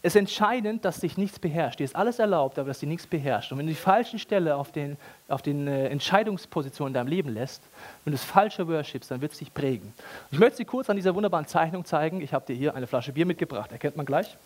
es 0.00 0.14
ist 0.14 0.16
entscheidend, 0.20 0.84
dass 0.84 1.00
dich 1.00 1.16
nichts 1.16 1.40
beherrscht. 1.40 1.80
Dir 1.80 1.84
ist 1.84 1.96
alles 1.96 2.20
erlaubt, 2.20 2.58
aber 2.58 2.68
dass 2.68 2.78
dir 2.78 2.86
nichts 2.86 3.06
beherrscht. 3.06 3.50
Und 3.50 3.58
wenn 3.58 3.66
du 3.66 3.72
die 3.72 3.78
falschen 3.78 4.20
Stelle 4.20 4.54
auf 4.54 4.70
den, 4.70 4.96
auf 5.26 5.42
den 5.42 5.66
äh, 5.66 5.88
Entscheidungspositionen 5.88 6.90
in 6.90 6.94
deinem 6.94 7.08
Leben 7.08 7.30
lässt, 7.30 7.62
wenn 8.04 8.12
du 8.12 8.16
das 8.16 8.24
falsche 8.24 8.68
worshipst, 8.68 9.10
dann 9.10 9.20
wird 9.20 9.32
es 9.32 9.38
dich 9.38 9.52
prägen. 9.52 9.92
Ich 10.30 10.38
möchte 10.38 10.58
dir 10.58 10.66
kurz 10.66 10.88
an 10.88 10.94
dieser 10.94 11.16
wunderbaren 11.16 11.48
Zeichnung 11.48 11.84
zeigen. 11.84 12.20
Ich 12.20 12.32
habe 12.32 12.46
dir 12.46 12.54
hier 12.54 12.76
eine 12.76 12.86
Flasche 12.86 13.12
Bier 13.12 13.26
mitgebracht. 13.26 13.72
Erkennt 13.72 13.96
man 13.96 14.06
gleich. 14.06 14.36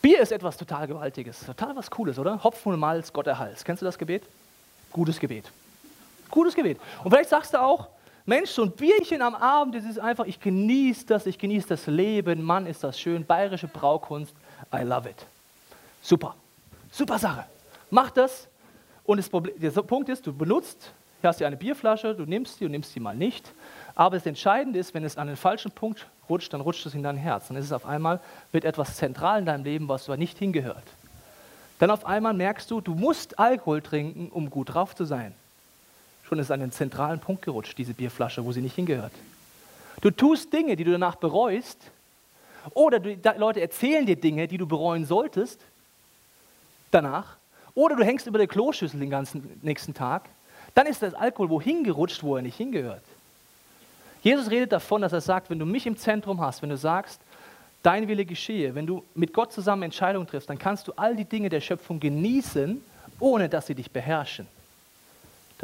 Bier 0.00 0.20
ist 0.20 0.30
etwas 0.30 0.56
total 0.56 0.86
Gewaltiges. 0.86 1.40
Total 1.40 1.74
was 1.74 1.90
Cooles, 1.90 2.18
oder? 2.20 2.44
Hopfen 2.44 2.74
und 2.74 2.78
Malz, 2.78 3.12
Gott 3.12 3.26
erhalt. 3.26 3.60
Kennst 3.64 3.82
du 3.82 3.86
das 3.86 3.98
Gebet? 3.98 4.22
Gutes 4.92 5.18
Gebet. 5.18 5.50
Gutes 6.30 6.54
Gebet. 6.54 6.78
Und 7.02 7.10
vielleicht 7.10 7.30
sagst 7.30 7.52
du 7.52 7.60
auch, 7.60 7.88
Mensch, 8.26 8.50
so 8.52 8.62
ein 8.62 8.70
Bierchen 8.70 9.20
am 9.20 9.34
Abend, 9.34 9.74
das 9.74 9.84
ist 9.84 9.98
einfach, 9.98 10.24
ich 10.24 10.40
genieße 10.40 11.04
das, 11.04 11.26
ich 11.26 11.38
genieße 11.38 11.68
das 11.68 11.86
Leben, 11.86 12.42
Mann, 12.42 12.66
ist 12.66 12.82
das 12.82 12.98
schön, 12.98 13.26
bayerische 13.26 13.68
Braukunst, 13.68 14.34
I 14.74 14.78
love 14.82 15.10
it. 15.10 15.26
Super, 16.00 16.34
super 16.90 17.18
Sache. 17.18 17.44
Mach 17.90 18.10
das. 18.10 18.48
Und 19.04 19.18
das 19.18 19.28
Problem, 19.28 19.54
der 19.60 19.70
Punkt 19.82 20.08
ist, 20.08 20.26
du 20.26 20.32
benutzt, 20.32 20.90
hier 21.20 21.28
hast 21.28 21.38
du 21.42 21.46
eine 21.46 21.58
Bierflasche, 21.58 22.14
du 22.14 22.24
nimmst 22.24 22.56
sie 22.56 22.64
und 22.64 22.70
nimmst 22.70 22.94
sie 22.94 23.00
mal 23.00 23.14
nicht, 23.14 23.52
aber 23.94 24.16
das 24.16 24.24
Entscheidende 24.24 24.78
ist, 24.78 24.94
wenn 24.94 25.04
es 25.04 25.18
an 25.18 25.26
den 25.26 25.36
falschen 25.36 25.70
Punkt 25.70 26.06
rutscht, 26.30 26.50
dann 26.54 26.62
rutscht 26.62 26.86
es 26.86 26.94
in 26.94 27.02
dein 27.02 27.18
Herz, 27.18 27.48
dann 27.48 27.58
ist 27.58 27.66
es 27.66 27.72
auf 27.72 27.84
einmal, 27.84 28.20
wird 28.52 28.64
etwas 28.64 28.96
zentral 28.96 29.40
in 29.40 29.44
deinem 29.44 29.64
Leben, 29.64 29.86
was 29.88 30.08
aber 30.08 30.16
nicht 30.16 30.38
hingehört. 30.38 30.84
Dann 31.78 31.90
auf 31.90 32.06
einmal 32.06 32.32
merkst 32.32 32.70
du, 32.70 32.80
du 32.80 32.94
musst 32.94 33.38
Alkohol 33.38 33.82
trinken, 33.82 34.30
um 34.30 34.48
gut 34.48 34.72
drauf 34.72 34.94
zu 34.94 35.04
sein 35.04 35.34
schon 36.26 36.38
ist 36.38 36.50
an 36.50 36.60
den 36.60 36.72
zentralen 36.72 37.20
Punkt 37.20 37.42
gerutscht, 37.42 37.76
diese 37.78 37.94
Bierflasche, 37.94 38.44
wo 38.44 38.52
sie 38.52 38.60
nicht 38.60 38.74
hingehört. 38.74 39.12
Du 40.00 40.10
tust 40.10 40.52
Dinge, 40.52 40.76
die 40.76 40.84
du 40.84 40.92
danach 40.92 41.16
bereust, 41.16 41.78
oder 42.72 42.98
du, 42.98 43.16
Leute 43.36 43.60
erzählen 43.60 44.06
dir 44.06 44.16
Dinge, 44.16 44.48
die 44.48 44.58
du 44.58 44.66
bereuen 44.66 45.04
solltest 45.04 45.60
danach, 46.90 47.36
oder 47.74 47.96
du 47.96 48.04
hängst 48.04 48.26
über 48.26 48.38
der 48.38 48.46
Kloschüssel 48.46 49.00
den 49.00 49.10
ganzen 49.10 49.58
nächsten 49.62 49.94
Tag, 49.94 50.28
dann 50.74 50.86
ist 50.86 51.02
das 51.02 51.14
Alkohol 51.14 51.50
wohin 51.50 51.84
gerutscht, 51.84 52.22
wo 52.22 52.36
er 52.36 52.42
nicht 52.42 52.56
hingehört. 52.56 53.02
Jesus 54.22 54.50
redet 54.50 54.72
davon, 54.72 55.02
dass 55.02 55.12
er 55.12 55.20
sagt, 55.20 55.50
wenn 55.50 55.58
du 55.58 55.66
mich 55.66 55.86
im 55.86 55.96
Zentrum 55.96 56.40
hast, 56.40 56.62
wenn 56.62 56.70
du 56.70 56.78
sagst, 56.78 57.20
dein 57.82 58.08
Wille 58.08 58.24
geschehe, 58.24 58.74
wenn 58.74 58.86
du 58.86 59.04
mit 59.14 59.34
Gott 59.34 59.52
zusammen 59.52 59.82
Entscheidungen 59.82 60.26
triffst, 60.26 60.48
dann 60.48 60.58
kannst 60.58 60.88
du 60.88 60.92
all 60.96 61.14
die 61.14 61.26
Dinge 61.26 61.50
der 61.50 61.60
Schöpfung 61.60 62.00
genießen, 62.00 62.82
ohne 63.20 63.48
dass 63.48 63.66
sie 63.66 63.74
dich 63.74 63.90
beherrschen. 63.90 64.46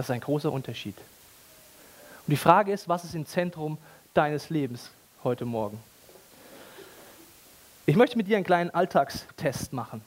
Das 0.01 0.07
ist 0.07 0.15
ein 0.15 0.21
großer 0.21 0.51
Unterschied. 0.51 0.97
Und 0.97 2.31
die 2.31 2.37
Frage 2.39 2.73
ist, 2.73 2.89
was 2.89 3.05
ist 3.05 3.15
im 3.15 3.27
Zentrum 3.27 3.77
deines 4.15 4.49
Lebens 4.49 4.89
heute 5.23 5.45
Morgen. 5.45 5.79
Ich 7.85 7.97
möchte 7.97 8.17
mit 8.17 8.27
dir 8.27 8.37
einen 8.39 8.47
kleinen 8.47 8.71
Alltagstest 8.71 9.75
machen. 9.75 10.01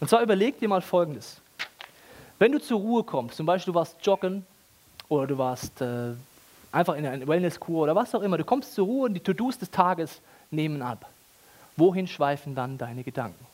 Und 0.00 0.10
zwar 0.10 0.20
überleg 0.20 0.58
dir 0.58 0.68
mal 0.68 0.82
Folgendes. 0.82 1.36
Wenn 2.40 2.50
du 2.50 2.58
zur 2.58 2.80
Ruhe 2.80 3.04
kommst, 3.04 3.36
zum 3.36 3.46
Beispiel 3.46 3.72
du 3.72 3.78
warst 3.78 4.04
joggen 4.04 4.44
oder 5.08 5.28
du 5.28 5.38
warst 5.38 5.80
äh, 5.80 6.14
einfach 6.72 6.96
in 6.96 7.06
einer 7.06 7.28
Wellnesskur 7.28 7.84
oder 7.84 7.94
was 7.94 8.16
auch 8.16 8.22
immer, 8.22 8.36
du 8.36 8.44
kommst 8.44 8.74
zur 8.74 8.86
Ruhe 8.86 9.06
und 9.06 9.14
die 9.14 9.20
To-Dos 9.20 9.58
des 9.58 9.70
Tages 9.70 10.20
nehmen 10.50 10.82
ab. 10.82 11.08
Wohin 11.76 12.08
schweifen 12.08 12.56
dann 12.56 12.78
deine 12.78 13.04
Gedanken? 13.04 13.46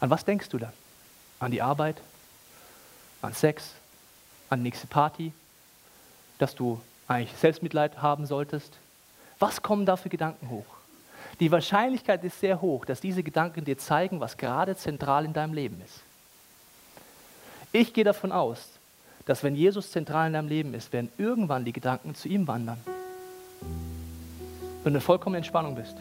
An 0.00 0.10
was 0.10 0.22
denkst 0.26 0.50
du 0.50 0.58
dann? 0.58 0.74
An 1.38 1.50
die 1.50 1.62
Arbeit? 1.62 1.96
An 3.22 3.32
Sex? 3.32 3.72
An 4.48 4.62
nächste 4.62 4.86
Party? 4.86 5.32
Dass 6.38 6.54
du 6.54 6.80
eigentlich 7.06 7.36
Selbstmitleid 7.38 8.00
haben 8.00 8.26
solltest? 8.26 8.72
Was 9.38 9.62
kommen 9.62 9.86
da 9.86 9.96
für 9.96 10.08
Gedanken 10.08 10.50
hoch? 10.50 10.66
Die 11.38 11.50
Wahrscheinlichkeit 11.50 12.22
ist 12.24 12.40
sehr 12.40 12.60
hoch, 12.60 12.84
dass 12.84 13.00
diese 13.00 13.22
Gedanken 13.22 13.64
dir 13.64 13.78
zeigen, 13.78 14.20
was 14.20 14.36
gerade 14.36 14.76
zentral 14.76 15.24
in 15.24 15.32
deinem 15.32 15.54
Leben 15.54 15.80
ist. 15.84 16.00
Ich 17.72 17.92
gehe 17.92 18.04
davon 18.04 18.32
aus, 18.32 18.68
dass 19.26 19.42
wenn 19.42 19.54
Jesus 19.54 19.90
zentral 19.92 20.26
in 20.26 20.32
deinem 20.32 20.48
Leben 20.48 20.74
ist, 20.74 20.92
werden 20.92 21.10
irgendwann 21.18 21.64
die 21.64 21.72
Gedanken 21.72 22.14
zu 22.14 22.28
ihm 22.28 22.46
wandern. 22.48 22.78
Wenn 24.82 24.94
du 24.94 25.00
vollkommen 25.00 25.36
Entspannung 25.36 25.74
bist. 25.74 25.96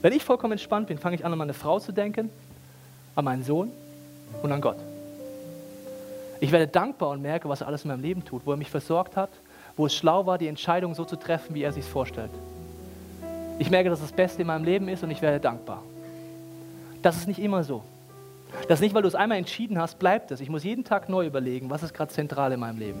Wenn 0.00 0.12
ich 0.12 0.24
vollkommen 0.24 0.52
entspannt 0.52 0.86
bin, 0.86 0.98
fange 0.98 1.16
ich 1.16 1.24
an, 1.24 1.32
an 1.32 1.38
meine 1.38 1.54
Frau 1.54 1.80
zu 1.80 1.92
denken, 1.92 2.30
an 3.16 3.24
meinen 3.24 3.44
Sohn 3.44 3.70
und 4.42 4.52
an 4.52 4.60
Gott. 4.60 4.78
Ich 6.40 6.52
werde 6.52 6.68
dankbar 6.68 7.10
und 7.10 7.22
merke, 7.22 7.48
was 7.48 7.62
er 7.62 7.66
alles 7.66 7.84
in 7.84 7.88
meinem 7.88 8.02
Leben 8.02 8.24
tut, 8.24 8.46
wo 8.46 8.52
er 8.52 8.56
mich 8.56 8.70
versorgt 8.70 9.16
hat, 9.16 9.30
wo 9.76 9.86
es 9.86 9.94
schlau 9.94 10.26
war, 10.26 10.38
die 10.38 10.48
Entscheidung 10.48 10.94
so 10.94 11.04
zu 11.04 11.16
treffen, 11.16 11.54
wie 11.54 11.62
er 11.62 11.72
sich 11.72 11.84
vorstellt. 11.84 12.30
Ich 13.58 13.70
merke, 13.70 13.90
dass 13.90 14.00
das 14.00 14.12
Beste 14.12 14.42
in 14.42 14.46
meinem 14.46 14.64
Leben 14.64 14.88
ist 14.88 15.02
und 15.02 15.10
ich 15.10 15.20
werde 15.20 15.40
dankbar. 15.40 15.82
Das 17.02 17.16
ist 17.16 17.26
nicht 17.26 17.40
immer 17.40 17.64
so. 17.64 17.82
Das 18.68 18.78
ist 18.78 18.82
nicht, 18.82 18.94
weil 18.94 19.02
du 19.02 19.08
es 19.08 19.14
einmal 19.14 19.38
entschieden 19.38 19.78
hast, 19.78 19.98
bleibt 19.98 20.30
es. 20.30 20.40
Ich 20.40 20.48
muss 20.48 20.64
jeden 20.64 20.84
Tag 20.84 21.08
neu 21.08 21.26
überlegen, 21.26 21.70
was 21.70 21.82
ist 21.82 21.92
gerade 21.92 22.12
zentral 22.12 22.52
in 22.52 22.60
meinem 22.60 22.78
Leben. 22.78 23.00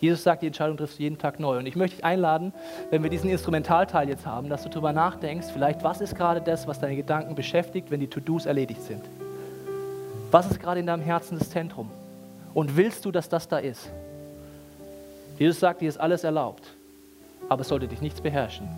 Jesus 0.00 0.24
sagt, 0.24 0.42
die 0.42 0.48
Entscheidung 0.48 0.76
triffst 0.76 0.98
du 0.98 1.02
jeden 1.04 1.18
Tag 1.18 1.38
neu. 1.38 1.58
Und 1.58 1.66
ich 1.66 1.76
möchte 1.76 1.96
dich 1.96 2.04
einladen, 2.04 2.52
wenn 2.90 3.02
wir 3.02 3.10
diesen 3.10 3.30
Instrumentalteil 3.30 4.08
jetzt 4.08 4.26
haben, 4.26 4.48
dass 4.48 4.64
du 4.64 4.68
darüber 4.68 4.92
nachdenkst, 4.92 5.46
vielleicht, 5.52 5.84
was 5.84 6.00
ist 6.00 6.16
gerade 6.16 6.40
das, 6.40 6.66
was 6.66 6.80
deine 6.80 6.96
Gedanken 6.96 7.34
beschäftigt, 7.34 7.90
wenn 7.90 8.00
die 8.00 8.08
To-Dos 8.08 8.46
erledigt 8.46 8.82
sind. 8.82 9.04
Was 10.32 10.50
ist 10.50 10.58
gerade 10.58 10.80
in 10.80 10.86
deinem 10.86 11.02
Herzen 11.02 11.38
das 11.38 11.50
Zentrum? 11.50 11.88
Und 12.54 12.76
willst 12.76 13.04
du, 13.04 13.10
dass 13.10 13.28
das 13.28 13.48
da 13.48 13.58
ist? 13.58 13.90
Jesus 15.38 15.60
sagt, 15.60 15.80
dir 15.80 15.88
ist 15.88 15.98
alles 15.98 16.24
erlaubt, 16.24 16.62
aber 17.48 17.62
es 17.62 17.68
sollte 17.68 17.88
dich 17.88 18.00
nichts 18.00 18.20
beherrschen. 18.20 18.68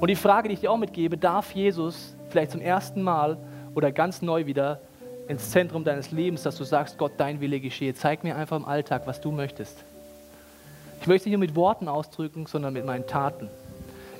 Und 0.00 0.08
die 0.08 0.16
Frage, 0.16 0.48
die 0.48 0.54
ich 0.54 0.60
dir 0.60 0.72
auch 0.72 0.78
mitgebe, 0.78 1.16
darf 1.16 1.52
Jesus 1.52 2.14
vielleicht 2.30 2.52
zum 2.52 2.60
ersten 2.60 3.02
Mal 3.02 3.36
oder 3.74 3.92
ganz 3.92 4.22
neu 4.22 4.46
wieder 4.46 4.80
ins 5.28 5.50
Zentrum 5.50 5.84
deines 5.84 6.10
Lebens, 6.10 6.42
dass 6.42 6.56
du 6.56 6.64
sagst, 6.64 6.98
Gott, 6.98 7.12
dein 7.18 7.40
Wille 7.40 7.60
geschehe. 7.60 7.94
Zeig 7.94 8.24
mir 8.24 8.36
einfach 8.36 8.56
im 8.56 8.64
Alltag, 8.64 9.02
was 9.06 9.20
du 9.20 9.30
möchtest. 9.30 9.84
Ich 11.00 11.06
möchte 11.06 11.28
nicht 11.28 11.36
nur 11.36 11.46
mit 11.46 11.54
Worten 11.54 11.88
ausdrücken, 11.88 12.46
sondern 12.46 12.72
mit 12.72 12.84
meinen 12.84 13.06
Taten. 13.06 13.48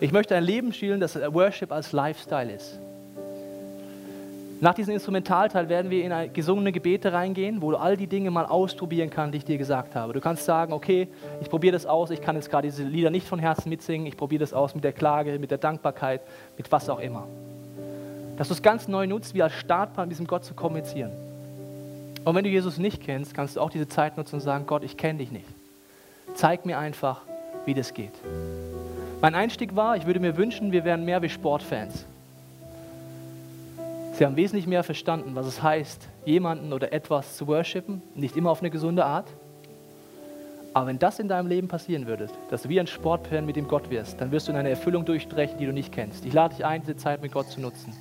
Ich 0.01 0.13
möchte 0.13 0.35
ein 0.35 0.45
Leben 0.45 0.73
schielen, 0.73 1.01
das 1.01 1.15
Worship 1.15 1.73
als 1.73 1.93
Lifestyle 1.93 2.53
ist. 2.53 2.79
Nach 4.63 4.75
diesem 4.75 4.95
Instrumentalteil 4.95 5.69
werden 5.69 5.91
wir 5.91 6.05
in 6.05 6.33
gesungene 6.33 6.71
Gebete 6.71 7.13
reingehen, 7.13 7.63
wo 7.63 7.73
du 7.73 7.79
all 7.79 7.97
die 7.97 8.07
Dinge 8.07 8.31
mal 8.31 8.47
ausprobieren 8.47 9.11
kannst, 9.11 9.35
die 9.35 9.39
ich 9.39 9.45
dir 9.45 9.59
gesagt 9.59 9.97
habe. 9.97 10.13
Du 10.13 10.21
kannst 10.21 10.45
sagen, 10.45 10.73
okay, 10.73 11.09
ich 11.41 11.51
probiere 11.51 11.73
das 11.73 11.85
aus, 11.85 12.11
ich 12.11 12.21
kann 12.21 12.37
jetzt 12.37 12.49
gerade 12.49 12.69
diese 12.69 12.85
Lieder 12.85 13.11
nicht 13.11 13.27
von 13.27 13.41
Herzen 13.41 13.71
mitsingen, 13.71 14.07
ich 14.07 14.17
probiere 14.17 14.39
das 14.39 14.53
aus 14.53 14.77
mit 14.77 14.85
der 14.85 14.93
Klage, 14.93 15.37
mit 15.41 15.51
der 15.51 15.59
Dankbarkeit, 15.59 16.21
mit 16.57 16.71
was 16.71 16.89
auch 16.89 17.01
immer. 17.01 17.27
Dass 18.37 18.47
du 18.47 18.55
es 18.55 18.63
ganz 18.63 18.87
neu 18.87 19.09
nutzt, 19.09 19.35
wie 19.35 19.43
als 19.43 19.53
Startpunkt 19.53 20.11
mit 20.11 20.13
diesem 20.13 20.29
Gott 20.29 20.45
zu 20.45 20.55
kommunizieren. 20.55 21.11
Und 22.25 22.37
wenn 22.37 22.45
du 22.45 22.51
Jesus 22.51 22.79
nicht 22.79 23.03
kennst, 23.03 23.35
kannst 23.35 23.57
du 23.57 23.61
auch 23.61 23.71
diese 23.71 23.89
Zeit 23.89 24.17
nutzen 24.17 24.37
und 24.37 24.43
sagen, 24.43 24.67
Gott, 24.69 24.85
ich 24.85 24.97
kenne 24.97 25.19
dich 25.19 25.33
nicht. 25.33 25.49
Zeig 26.37 26.67
mir 26.67 26.79
einfach, 26.79 27.23
wie 27.67 27.75
das 27.75 27.95
geht. 27.95 28.15
Mein 29.21 29.35
Einstieg 29.35 29.75
war, 29.75 29.97
ich 29.97 30.07
würde 30.07 30.21
mir 30.21 30.37
wünschen, 30.37 30.71
wir 30.71 30.85
wären 30.85 31.05
mehr 31.05 31.21
wie 31.21 31.31
Sportfans. 31.31 32.07
Sie 34.13 34.27
haben 34.27 34.37
wesentlich 34.37 34.67
mehr 34.67 34.85
verstanden, 34.85 35.35
was 35.35 35.47
es 35.47 35.63
heißt, 35.63 36.07
jemanden 36.27 36.75
oder 36.75 36.93
etwas 36.93 37.37
zu 37.39 37.47
worshipen, 37.47 38.03
nicht 38.15 38.37
immer 38.37 38.51
auf 38.51 38.61
eine 38.61 38.71
gesunde 38.71 39.07
Art. 39.07 39.27
Aber 40.75 40.87
wenn 40.87 40.99
das 40.99 41.19
in 41.19 41.29
deinem 41.29 41.47
Leben 41.47 41.69
passieren 41.69 42.07
würde, 42.07 42.29
dass 42.51 42.63
du 42.63 42.69
wie 42.69 42.79
ein 42.79 42.87
Sportfan 42.87 43.47
mit 43.47 43.57
dem 43.57 43.69
Gott 43.69 43.91
wirst, 43.91 44.21
dann 44.21 44.31
wirst 44.31 44.49
du 44.49 44.53
in 44.53 44.59
eine 44.59 44.71
Erfüllung 44.71 45.07
durchbrechen, 45.07 45.57
die 45.59 45.67
du 45.67 45.73
nicht 45.73 45.93
kennst. 45.93 46.27
Ich 46.27 46.33
lade 46.33 46.55
dich 46.55 46.65
ein, 46.65 46.83
diese 46.83 46.97
Zeit 46.97 47.23
mit 47.23 47.33
Gott 47.33 47.49
zu 47.49 47.61
nutzen. 47.61 47.95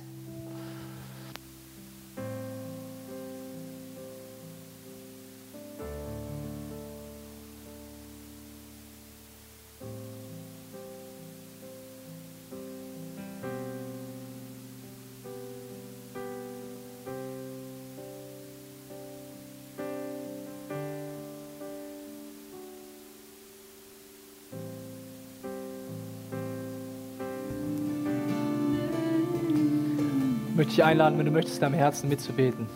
Möchte 30.72 30.80
ich 30.80 30.88
einladen, 30.88 31.18
wenn 31.18 31.26
du 31.26 31.32
möchtest, 31.32 31.56
in 31.56 31.60
deinem 31.60 31.74
Herzen 31.74 32.08
mitzubeten. 32.08 32.66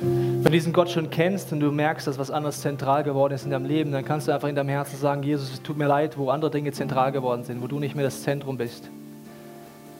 Wenn 0.00 0.44
du 0.44 0.50
diesen 0.50 0.72
Gott 0.72 0.90
schon 0.90 1.10
kennst 1.10 1.52
und 1.52 1.58
du 1.58 1.72
merkst, 1.72 2.06
dass 2.06 2.20
was 2.20 2.30
anderes 2.30 2.60
zentral 2.60 3.02
geworden 3.02 3.32
ist 3.34 3.44
in 3.44 3.50
deinem 3.50 3.66
Leben, 3.66 3.90
dann 3.90 4.04
kannst 4.04 4.28
du 4.28 4.32
einfach 4.32 4.46
in 4.46 4.54
deinem 4.54 4.68
Herzen 4.68 4.96
sagen, 4.96 5.24
Jesus, 5.24 5.52
es 5.52 5.62
tut 5.62 5.76
mir 5.76 5.88
leid, 5.88 6.16
wo 6.16 6.30
andere 6.30 6.52
Dinge 6.52 6.70
zentral 6.70 7.10
geworden 7.10 7.42
sind, 7.42 7.62
wo 7.62 7.66
du 7.66 7.80
nicht 7.80 7.96
mehr 7.96 8.04
das 8.04 8.22
Zentrum 8.22 8.58
bist. 8.58 8.88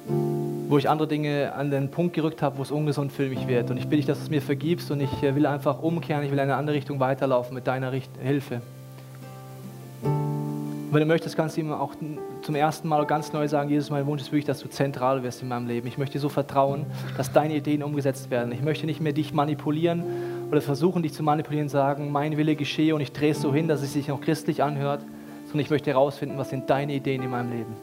Wo 0.07 0.79
ich 0.79 0.88
andere 0.88 1.09
Dinge 1.09 1.53
an 1.53 1.72
den 1.72 1.90
Punkt 1.90 2.14
gerückt 2.14 2.42
habe, 2.42 2.59
wo 2.59 2.62
es 2.62 2.70
ungesund 2.70 3.11
für 3.11 3.29
mich 3.29 3.48
wird. 3.48 3.68
Und 3.72 3.79
ich 3.79 3.88
bitte 3.88 3.96
dich, 3.96 4.07
dass 4.07 4.18
du 4.18 4.25
es 4.25 4.31
mir 4.31 4.40
vergibst 4.40 4.88
und 4.92 5.01
ich 5.01 5.11
will 5.20 5.46
einfach 5.46 5.83
umkehren, 5.83 6.22
ich 6.22 6.31
will 6.31 6.38
in 6.38 6.44
eine 6.44 6.55
andere 6.55 6.77
Richtung 6.77 7.01
weiterlaufen 7.01 7.55
mit 7.55 7.66
deiner 7.66 7.90
Hilfe. 7.90 8.62
Wenn 10.93 11.01
du 11.01 11.07
möchtest, 11.07 11.37
kannst 11.37 11.57
du 11.57 11.63
ihm 11.63 11.73
auch 11.73 11.95
zum 12.43 12.55
ersten 12.55 12.87
Mal 12.87 13.07
ganz 13.07 13.33
neu 13.33 13.49
sagen, 13.49 13.71
Jesus, 13.71 13.89
mein 13.89 14.05
Wunsch 14.05 14.21
ist 14.21 14.29
wirklich, 14.31 14.45
dass 14.45 14.61
du 14.61 14.69
zentral 14.69 15.23
wirst 15.23 15.41
in 15.41 15.49
meinem 15.49 15.67
Leben. 15.67 15.87
Ich 15.87 15.97
möchte 15.97 16.19
so 16.19 16.29
vertrauen, 16.29 16.85
dass 17.17 17.33
deine 17.33 17.57
Ideen 17.57 17.83
umgesetzt 17.83 18.31
werden. 18.31 18.53
Ich 18.53 18.61
möchte 18.61 18.85
nicht 18.85 19.01
mehr 19.01 19.15
dich 19.15 19.33
manipulieren 19.33 20.05
oder 20.51 20.61
versuchen, 20.61 21.03
dich 21.03 21.15
zu 21.15 21.23
manipulieren, 21.23 21.71
sagen, 21.71 22.13
mein 22.13 22.37
Wille 22.37 22.57
geschehe 22.57 22.95
und 22.95 23.01
ich 23.01 23.11
drehe 23.11 23.31
es 23.31 23.41
so 23.41 23.55
hin, 23.55 23.69
dass 23.69 23.81
es 23.81 23.95
sich 23.95 24.09
noch 24.09 24.21
christlich 24.21 24.63
anhört, 24.63 25.01
sondern 25.47 25.61
ich 25.61 25.71
möchte 25.71 25.89
herausfinden, 25.89 26.37
was 26.37 26.51
sind 26.51 26.69
deine 26.69 26.93
Ideen 26.93 27.23
in 27.23 27.31
meinem 27.31 27.53
Leben. 27.53 27.75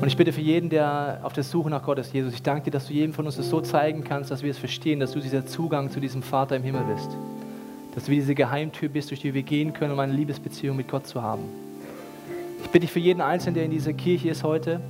Und 0.00 0.08
ich 0.08 0.16
bitte 0.16 0.32
für 0.32 0.40
jeden, 0.40 0.68
der 0.68 1.20
auf 1.22 1.32
der 1.32 1.44
Suche 1.44 1.70
nach 1.70 1.84
Gott 1.84 2.00
ist, 2.00 2.12
Jesus, 2.12 2.34
ich 2.34 2.42
danke 2.42 2.64
dir, 2.64 2.70
dass 2.72 2.88
du 2.88 2.92
jedem 2.92 3.14
von 3.14 3.24
uns 3.24 3.36
das 3.36 3.48
so 3.48 3.60
zeigen 3.60 4.02
kannst, 4.02 4.32
dass 4.32 4.42
wir 4.42 4.50
es 4.50 4.58
verstehen, 4.58 4.98
dass 4.98 5.12
du 5.12 5.20
dieser 5.20 5.46
Zugang 5.46 5.92
zu 5.92 6.00
diesem 6.00 6.24
Vater 6.24 6.56
im 6.56 6.64
Himmel 6.64 6.82
bist 6.92 7.16
dass 7.96 8.04
du 8.04 8.12
wie 8.12 8.16
diese 8.16 8.34
Geheimtür 8.34 8.90
bist, 8.90 9.10
durch 9.10 9.20
die 9.20 9.32
wir 9.32 9.42
gehen 9.42 9.72
können, 9.72 9.94
um 9.94 9.98
eine 9.98 10.12
Liebesbeziehung 10.12 10.76
mit 10.76 10.86
Gott 10.86 11.06
zu 11.06 11.22
haben. 11.22 11.44
Ich 12.62 12.68
bitte 12.68 12.80
dich 12.80 12.92
für 12.92 13.00
jeden 13.00 13.22
Einzelnen, 13.22 13.54
der 13.54 13.64
in 13.64 13.70
dieser 13.70 13.94
Kirche 13.94 14.28
ist 14.28 14.44
heute, 14.44 14.82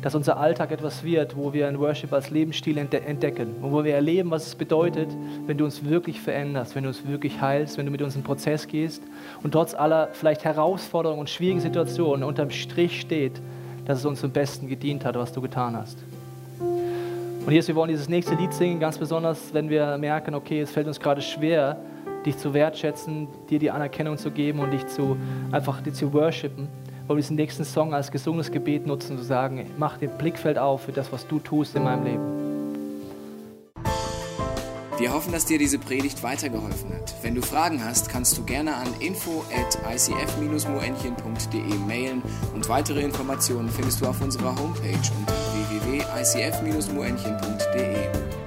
dass 0.00 0.14
unser 0.14 0.36
Alltag 0.36 0.70
etwas 0.70 1.02
wird, 1.02 1.36
wo 1.36 1.52
wir 1.52 1.66
ein 1.66 1.80
Worship 1.80 2.12
als 2.12 2.30
Lebensstil 2.30 2.78
entdecken 2.78 3.56
und 3.62 3.72
wo 3.72 3.82
wir 3.82 3.96
erleben, 3.96 4.30
was 4.30 4.46
es 4.46 4.54
bedeutet, 4.54 5.08
wenn 5.46 5.58
du 5.58 5.64
uns 5.64 5.84
wirklich 5.84 6.20
veränderst, 6.20 6.76
wenn 6.76 6.84
du 6.84 6.90
uns 6.90 7.04
wirklich 7.04 7.40
heilst, 7.40 7.78
wenn 7.78 7.86
du 7.86 7.90
mit 7.90 8.00
uns 8.00 8.14
einen 8.14 8.22
Prozess 8.22 8.68
gehst 8.68 9.02
und 9.42 9.50
trotz 9.50 9.74
aller 9.74 10.10
vielleicht 10.12 10.44
Herausforderungen 10.44 11.20
und 11.20 11.30
schwierigen 11.30 11.60
Situationen 11.60 12.22
unterm 12.22 12.50
Strich 12.50 13.00
steht, 13.00 13.40
dass 13.86 13.98
es 13.98 14.04
uns 14.04 14.20
zum 14.20 14.30
Besten 14.30 14.68
gedient 14.68 15.04
hat, 15.04 15.16
was 15.16 15.32
du 15.32 15.40
getan 15.40 15.76
hast. 15.76 15.98
Und 16.60 17.50
Jesus, 17.50 17.66
wir 17.66 17.74
wollen 17.74 17.90
dieses 17.90 18.08
nächste 18.08 18.36
Lied 18.36 18.52
singen, 18.52 18.78
ganz 18.78 18.98
besonders, 18.98 19.52
wenn 19.52 19.68
wir 19.68 19.98
merken, 19.98 20.32
okay, 20.36 20.60
es 20.60 20.70
fällt 20.70 20.86
uns 20.86 21.00
gerade 21.00 21.20
schwer, 21.20 21.76
dich 22.24 22.38
zu 22.38 22.54
wertschätzen, 22.54 23.28
dir 23.50 23.58
die 23.58 23.70
Anerkennung 23.70 24.16
zu 24.18 24.30
geben 24.30 24.60
und 24.60 24.70
dich 24.70 24.86
zu 24.86 25.16
einfach 25.50 25.82
dich 25.82 25.94
zu 25.94 26.12
worshipen. 26.12 26.68
Wollen 27.06 27.18
wir 27.18 27.22
diesen 27.22 27.36
nächsten 27.36 27.64
Song 27.64 27.94
als 27.94 28.10
gesungenes 28.10 28.52
Gebet 28.52 28.86
nutzen, 28.86 29.16
zu 29.18 29.24
sagen, 29.24 29.70
mach 29.76 29.98
den 29.98 30.10
Blickfeld 30.18 30.58
auf 30.58 30.82
für 30.82 30.92
das, 30.92 31.12
was 31.12 31.26
du 31.26 31.40
tust 31.40 31.74
in 31.74 31.84
meinem 31.84 32.04
Leben. 32.04 32.22
Wir 34.98 35.12
hoffen, 35.12 35.32
dass 35.32 35.46
dir 35.46 35.58
diese 35.58 35.80
Predigt 35.80 36.22
weitergeholfen 36.22 36.94
hat. 36.94 37.12
Wenn 37.22 37.34
du 37.34 37.42
Fragen 37.42 37.84
hast, 37.84 38.08
kannst 38.08 38.38
du 38.38 38.44
gerne 38.44 38.76
an 38.76 38.86
info 39.00 39.42
at 39.52 39.76
icf-moenchen.de 39.92 41.74
mailen 41.88 42.22
und 42.54 42.68
weitere 42.68 43.00
Informationen 43.00 43.68
findest 43.68 44.00
du 44.00 44.06
auf 44.06 44.20
unserer 44.20 44.56
Homepage 44.56 45.00
unter 45.18 45.42
www.icf-moenchen.de. 45.82 48.41